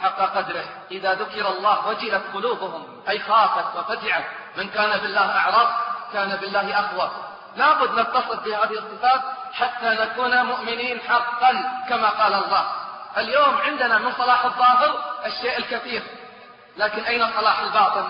[0.03, 0.65] حق قدره.
[0.91, 4.25] إذا ذكر الله وجلت قلوبهم أي خافت وفزعت.
[4.57, 5.69] من كان بالله أعرض
[6.13, 7.11] كان بالله أخوف
[7.57, 9.21] لابد نتصف بهذه الصفات
[9.53, 11.53] حتى نكون مؤمنين حقا
[11.89, 12.67] كما قال الله.
[13.17, 16.03] اليوم عندنا من صلاح الظاهر الشيء الكثير.
[16.77, 18.09] لكن أين صلاح الباطن؟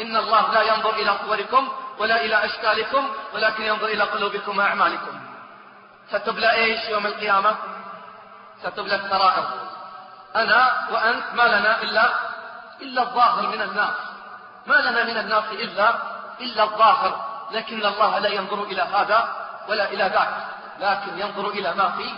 [0.00, 5.20] إن الله لا ينظر إلى صوركم ولا إلى أشكالكم ولكن ينظر إلى قلوبكم وأعمالكم.
[6.10, 7.54] ستبلى إيش يوم القيامة؟
[8.62, 9.44] ستبلى السرائر.
[10.36, 12.10] أنا وأنت ما لنا إلا
[12.82, 13.94] إلا الظاهر من الناس.
[14.66, 15.94] ما لنا من الناس إلا
[16.40, 17.29] إلا الظاهر.
[17.52, 19.28] لكن الله لا ينظر إلى هذا
[19.68, 20.34] ولا إلى ذاك
[20.80, 22.10] لكن ينظر إلى ما في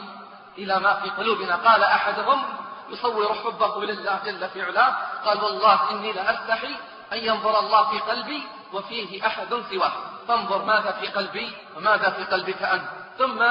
[0.59, 1.57] إلى ما في قلوبنا.
[1.57, 2.43] قال أحدهم
[2.91, 6.77] يصور حبه لله جل في علاه قال والله إني لأستحي
[7.13, 9.93] أن ينظر الله في قلبي وفيه أحد سواه.
[10.29, 12.85] فانظر ماذا في قلبي وماذا في قلبك أنت.
[13.19, 13.43] ثم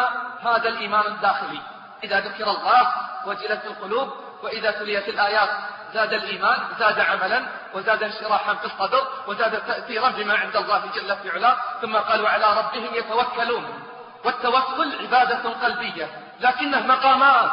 [0.41, 1.61] هذا الإيمان الداخلي.
[2.03, 2.87] إذا ذكر الله
[3.25, 4.09] وجلت القلوب
[4.43, 5.49] وإذا تليت الآيات
[5.93, 11.29] زاد الإيمان زاد عملا وزاد انشراحا في الصدر وزاد تأثيرا بما عند الله جل في
[11.29, 11.55] علاه.
[11.81, 13.83] ثم قالوا على ربهم يتوكلون.
[14.25, 16.09] والتوكل عبادة قلبية.
[16.39, 17.51] لكنه مقامات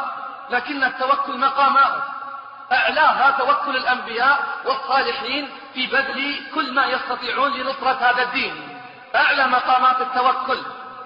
[0.49, 2.03] لكن التوكل مقامات.
[2.71, 8.79] أعلاها توكل الأنبياء والصالحين في بذل كل ما يستطيعون لنصرة هذا الدين.
[9.15, 10.59] أعلى مقامات التوكل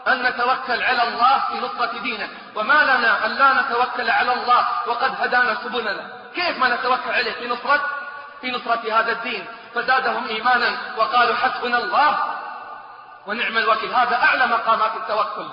[0.08, 2.30] أن نتوكل على الله في نصرة دينه.
[2.56, 6.13] وما لنا أن لا نتوكل على الله وقد هدانا سبلنا.
[6.36, 7.82] كيف ما نتوكل عليه في نصرة؟
[8.42, 9.48] في نصرة هذا الدين.
[9.76, 12.20] فزادهم إيمانا وقالوا حسبنا الله
[13.28, 13.94] ونعم الوكيل.
[13.96, 15.48] هذا أعلى مقامات التوكل.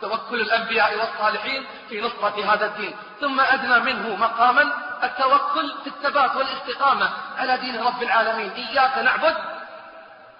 [0.00, 2.96] توكل الأنبياء والصالحين في نصرة هذا الدين.
[3.20, 4.72] ثم أدنى منه مقاما
[5.02, 8.52] التوكل في الثبات والاستقامة على دين رب العالمين.
[8.52, 9.36] إياك نعبد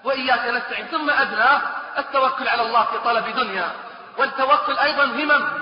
[0.05, 0.87] وإياك نستعين.
[0.87, 1.61] ثم أدنى
[1.99, 3.71] التوكل على الله في طلب دنيا.
[4.19, 5.62] والتوكل أيضا همم.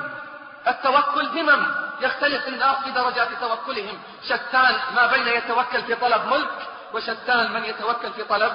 [0.68, 1.66] التوكل همم.
[2.00, 3.98] يختلف الناس في درجات توكلهم.
[4.24, 6.50] شتان ما بين يتوكل في طلب ملك
[6.94, 8.52] وشتان من يتوكل في طلب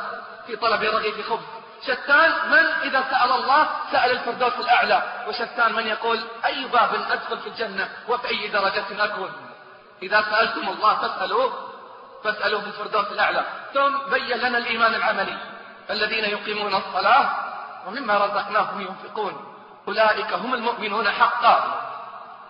[0.47, 1.43] في طلب رغيف خبز.
[1.87, 5.03] شتان من إذا سأل الله سأل الفردوس الأعلى.
[5.27, 9.31] وشتان من يقول أي باب أدخل في الجنة وفي أي درجة أكون.
[10.03, 11.71] إذا سألتم الله فاسألوه
[12.23, 13.45] فاسألوه في الفردوس الأعلى.
[13.73, 15.37] ثم بين لنا الإيمان العملي.
[15.89, 17.29] الذين يقيمون الصلاة
[17.87, 19.55] ومما رزقناهم ينفقون.
[19.87, 21.84] أولئك هم المؤمنون حقا.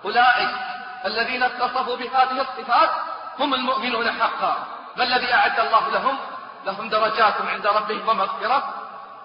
[0.05, 0.49] أولئك
[1.05, 2.89] الذين اتصفوا بهذه الصفات
[3.39, 4.67] هم المؤمنون حقا
[4.97, 6.17] ما الذي أعد الله لهم
[6.65, 8.73] لهم درجات عند ربهم ومغفرة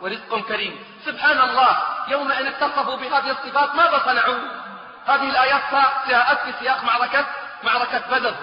[0.00, 0.84] ورزق كريم.
[1.04, 1.76] سبحان الله
[2.08, 4.38] يوم أن اتصفوا بهذه الصفات ماذا صنعوا؟
[5.06, 5.62] هذه الآيات
[6.08, 7.26] جاءت في سياق معركة
[7.62, 8.34] معركة بدر.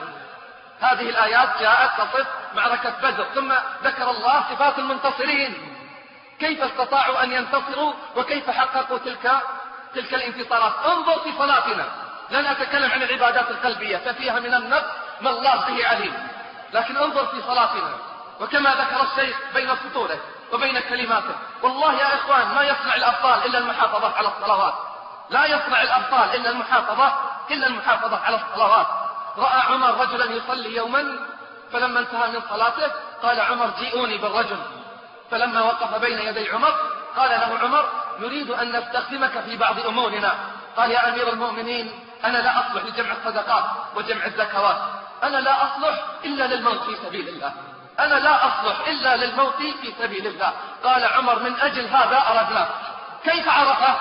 [0.81, 3.53] هذه الآيات جاءت تصف معركة بدر ثم
[3.83, 5.75] ذكر الله صفات المنتصرين.
[6.39, 9.41] كيف استطاعوا أن ينتصروا؟ وكيف حققوا تلك
[9.95, 12.06] تلك الانتصارات؟ انظر في صلاتنا.
[12.31, 16.27] لن أتكلم عن العبادات القلبية ففيها من النقص ما الله به عليم.
[16.73, 17.89] لكن انظر في صلاتنا
[18.39, 20.19] وكما ذكر الشيخ بين سطوره
[20.53, 21.35] وبين كلماته.
[21.63, 24.73] والله يا إخوان ما يصنع الأبطال إلا المحافظة على الصلوات.
[25.29, 27.13] لا يصنع الأبطال إلا المحافظة
[27.51, 28.87] إلا المحافظة على الصلوات.
[29.37, 31.19] رأى عمر رجلا يصلي يوما
[31.73, 32.91] فلما انتهى من صلاته
[33.23, 34.57] قال عمر جيئوني بالرجل.
[35.31, 36.73] فلما وقف بين يدي عمر
[37.17, 37.85] قال له عمر
[38.19, 40.33] نريد أن نستخدمك في بعض أمورنا.
[40.77, 43.63] قال يا أمير المؤمنين أنا لا أصلح لجمع الصدقات
[43.95, 44.77] وجمع الزكوات.
[45.23, 47.53] أنا لا أصلح إلا للموت في سبيل الله.
[47.99, 50.53] أنا لا أصلح إلا للموت في سبيل الله.
[50.83, 52.67] قال عمر من أجل هذا أردناك
[53.23, 53.95] كيف عرفه؟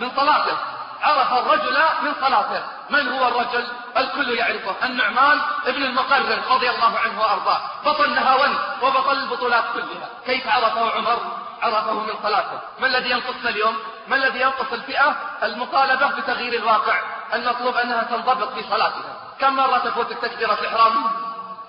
[0.00, 0.56] من صلاته.
[1.02, 2.62] عرف الرجل من صلاته.
[2.90, 4.86] من هو الرجل؟ الكل يعرفه.
[4.86, 7.60] النعمان ابن المقرر رضي الله عنه وأرضاه.
[7.84, 10.08] بطل نهاون وبطل البطولات كلها.
[10.26, 11.18] كيف عرفه عمر؟
[11.62, 12.60] عرفه من صلاته.
[12.80, 13.76] ما الذي ينقصنا اليوم؟
[14.08, 17.00] ما الذي ينقص الفئة؟ المطالبة بتغيير الواقع.
[17.34, 21.04] المطلوب أنها تنضبط في صلاتها كم مرة تفوتك تكبيرة الإحرام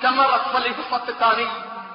[0.01, 1.47] كم مرة تصلي في الصف الثاني؟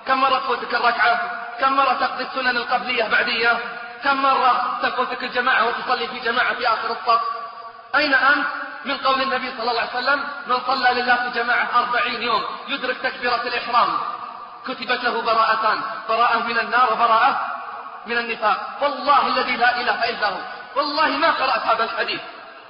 [0.06, 1.20] كم مرة تفوتك الركعة؟
[1.60, 3.58] كم مرة تقضي السنن القبلية بعدية؟
[4.04, 7.20] كم مرة تفوتك الجماعة وتصلي في جماعة في آخر الصف؟
[7.94, 8.46] أين أنت؟
[8.84, 12.96] من قول النبي صلى الله عليه وسلم من صلى لله في جماعة أربعين يوم يدرك
[12.96, 13.88] تكبيرة الإحرام.
[14.66, 17.40] كتبت له براءتان براءة من النار وبراءة
[18.06, 18.78] من النفاق.
[18.80, 20.40] والله الذي لا إله إلا هو.
[20.76, 22.20] والله ما قرأت هذا الحديث.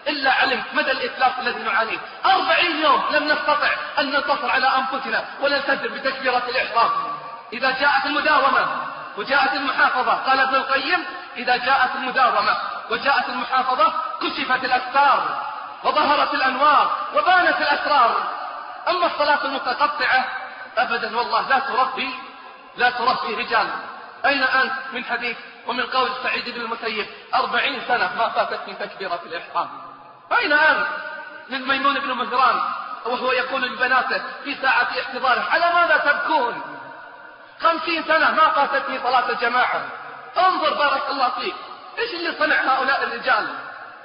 [0.08, 1.98] إلا علمت مدى الإتلاف الذي نعانيه.
[2.26, 6.90] أربعين يوم لم نستطع أن ننتصر على أنفسنا ونلتزم بتكبيرة الإحرام
[7.52, 8.66] إذا جاءت المداومة
[9.16, 11.04] وجاءت المحافظة قال ابن القيم
[11.36, 12.56] إذا جاءت المداومة
[12.90, 13.92] وجاءت المحافظة
[14.22, 15.42] كشفت الأستار
[15.84, 18.30] وظهرت الأنوار وبانت الأسرار.
[18.88, 20.24] أما الصلاة المتقطعة
[20.78, 22.10] أبدا والله لا تربي
[22.76, 23.68] لا تربي رجال.
[24.26, 25.36] أين أنت من حديث
[25.66, 29.87] ومن قول سعيد بن المسيب؟ أربعين سنة ما فاتتني تكبيرة الإحرام
[30.32, 30.86] أين أنت؟
[31.48, 32.60] من ميمون بن مهران
[33.06, 36.78] وهو يقول لبناته في ساعة احتضاره على ماذا تبكون؟
[37.60, 39.82] خمسين سنة ما فاتتني صلاة الجماعة.
[40.38, 41.54] انظر بارك الله فيك.
[41.98, 43.48] إيش اللي صنع هؤلاء الرجال؟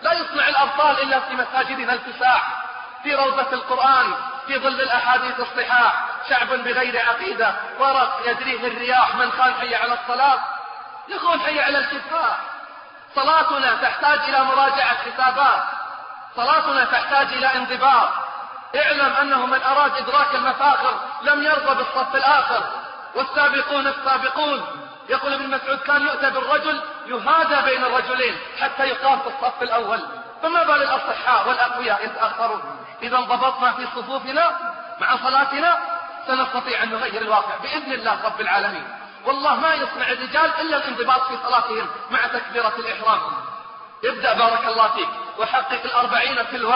[0.02, 2.64] لا يصنع الأبطال إلا في مساجدنا الفساح
[3.04, 4.14] في روضة القرآن
[4.48, 6.06] في ظل الأحاديث الصحاح.
[6.30, 10.40] شعب بغير عقيدة ورق يجريه الرياح من خان حي على الصلاة.
[11.08, 12.38] يخون حي على الكفاح.
[13.16, 15.64] صلاتنا تحتاج إلى مراجعة حسابات.
[16.36, 18.10] صلاتنا تحتاج إلى انضباط.
[18.76, 22.64] اعلم أنه من أراد إدراك المفاخر لم يرضى بالصف الآخر.
[23.16, 24.66] والسابقون السابقون.
[25.10, 30.00] يقول ابن مسعود كان يؤتى بالرجل يهادى بين الرجلين حتى يقام في الصف الأول.
[30.44, 32.62] فما بال الأصحاء والأقوياء يتأخرون
[33.02, 34.60] إذا انضبطنا في صفوفنا
[35.00, 35.78] مع صلاتنا
[36.28, 38.88] سنستطيع أن نغير الواقع بإذن الله رب العالمين.
[39.26, 43.20] والله ما يصنع الرجال إلا الانضباط في صلاتهم مع تكبيرة الإحرام.
[44.06, 45.10] ابدأ بارك الله فيك.
[45.38, 46.74] وحقق الأربعين تلو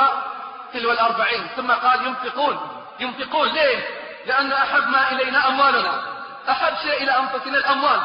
[0.73, 1.47] تلو الأربعين.
[1.55, 2.83] ثم قال ينفقون.
[2.99, 3.87] ينفقون ليه؟
[4.25, 6.01] لأن أحب ما إلينا أموالنا.
[6.49, 8.01] أحب شيء إلى أنفسنا الأموال.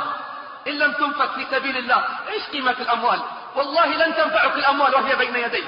[0.66, 3.20] إن لم تنفق في سبيل الله إيش قيمة الأموال؟
[3.55, 5.66] والله لن تنفعك الأموال وهي بين يديك.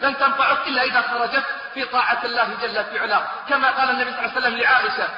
[0.00, 1.44] لن تنفعك إلا إذا خرجت
[1.74, 3.22] في طاعة الله جل في علاه.
[3.48, 5.08] كما قال النبي صلى الله عليه وسلم لعائشة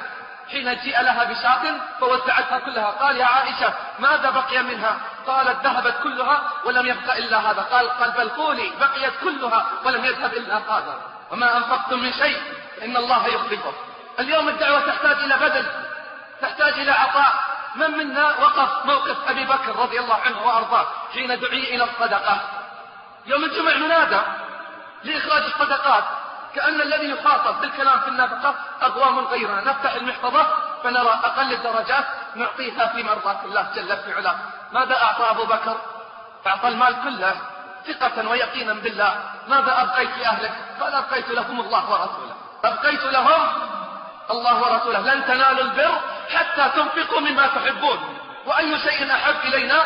[0.51, 2.85] حين جيء لها بشاة فوزعتها كلها.
[2.85, 4.97] قال يا عائشة ماذا بقي منها؟
[5.29, 7.61] قالت ذهبت كلها ولم يبق إلا هذا.
[7.61, 11.01] قال قال بل قولي بقيت كلها ولم يذهب إلا هذا.
[11.31, 12.41] وما أنفقتم من شيء
[12.81, 13.73] إن الله يخلفه.
[14.19, 15.65] اليوم الدعوة تحتاج إلى بدل
[16.41, 17.33] تحتاج إلى عطاء.
[17.75, 22.41] من منا وقف موقف أبي بكر رضي الله عنه وأرضاه حين دعي إلى الصدقة؟
[23.25, 24.19] يوم الجمع منادى
[25.03, 26.03] لإخراج الصدقات.
[26.55, 29.61] كأن الذي يخاطب بالكلام في النفقة أقوام غيرنا.
[29.61, 30.47] نفتح المحفظة
[30.83, 32.05] فنرى أقل الدرجات
[32.35, 34.35] نعطيها في مرضاة الله جل في علاه.
[34.71, 35.77] ماذا أعطى أبو بكر؟
[36.47, 37.35] أعطى المال كله
[37.87, 39.23] ثقة ويقينا بالله.
[39.47, 40.51] ماذا أبقيت لأهلك؟
[40.81, 42.35] قال أبقيت لهم الله ورسوله.
[42.63, 43.47] أبقيت لهم
[44.31, 44.99] الله ورسوله.
[44.99, 45.99] لن تنالوا البر
[46.35, 48.17] حتى تنفقوا مما تحبون.
[48.45, 49.85] وأي شيء أحب إلينا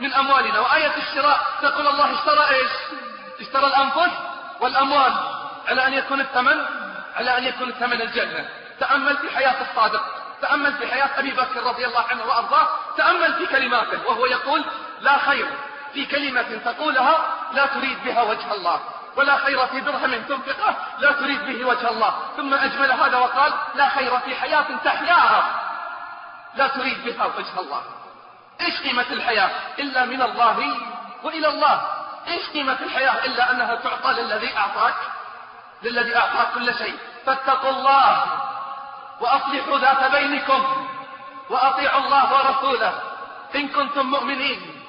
[0.00, 0.60] من أموالنا.
[0.60, 2.70] وآية الشراء تقول الله اشترى إيش؟
[3.40, 4.12] اشترى الأنفس
[4.60, 5.12] والأموال
[5.68, 6.66] على أن يكون الثمن
[7.16, 8.48] على أن يكون الثمن الجنة.
[8.80, 10.15] تأمل في حياة الصادق.
[10.42, 14.64] تأمل في حياة أبي بكر رضي الله عنه وأرضاه تأمل في كلماته وهو يقول
[15.00, 15.46] لا خير
[15.94, 18.80] في كلمة تقولها لا تريد بها وجه الله
[19.16, 22.14] ولا خير في درهم تنفقه لا تريد به وجه الله.
[22.36, 25.60] ثم أجمل هذا وقال لا خير في حياة تحياها
[26.54, 27.82] لا تريد بها وجه الله.
[28.60, 30.76] إيش قيمة الحياة؟ إلا من الله
[31.22, 31.82] وإلى الله.
[32.28, 34.94] إيش قيمة الحياة؟ إلا أنها تعطى للذي أعطاك
[35.82, 36.98] للذي أعطاك كل شيء.
[37.26, 38.24] فاتقوا الله.
[39.20, 40.86] وأصلحوا ذات بينكم
[41.50, 42.92] وأطيعوا الله ورسوله
[43.54, 44.82] إن كنتم مؤمنين.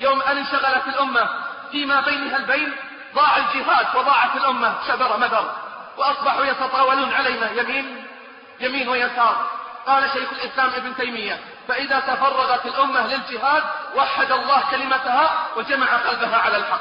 [0.00, 1.28] يوم أن انشغلت الأمة
[1.70, 2.72] فيما بينها البين
[3.14, 5.50] ضاع الجهاد وضاعت الأمة شبر مدر
[5.96, 8.06] وأصبحوا يتطاولون علينا يمين
[8.60, 9.46] يمين ويسار.
[9.86, 13.62] قال شيخ الإسلام ابن تيمية فإذا تفرغت الأمة للجهاد
[13.94, 16.80] وحد الله كلمتها وجمع قلبها على الحق.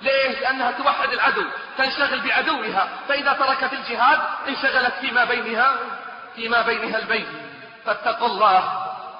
[0.00, 1.44] ليه؟ لأنها توحد العدو
[1.78, 2.88] تنشغل بعدوها.
[3.08, 5.76] فإذا تركت الجهاد انشغلت فيما بينها.
[6.34, 7.26] فيما بينها البين.
[7.84, 8.62] فاتقوا الله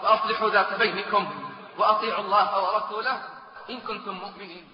[0.02, 1.34] وأصلحوا ذات بينكم
[1.78, 3.22] وأطيعوا الله ورسوله
[3.70, 4.73] إن كنتم مؤمنين.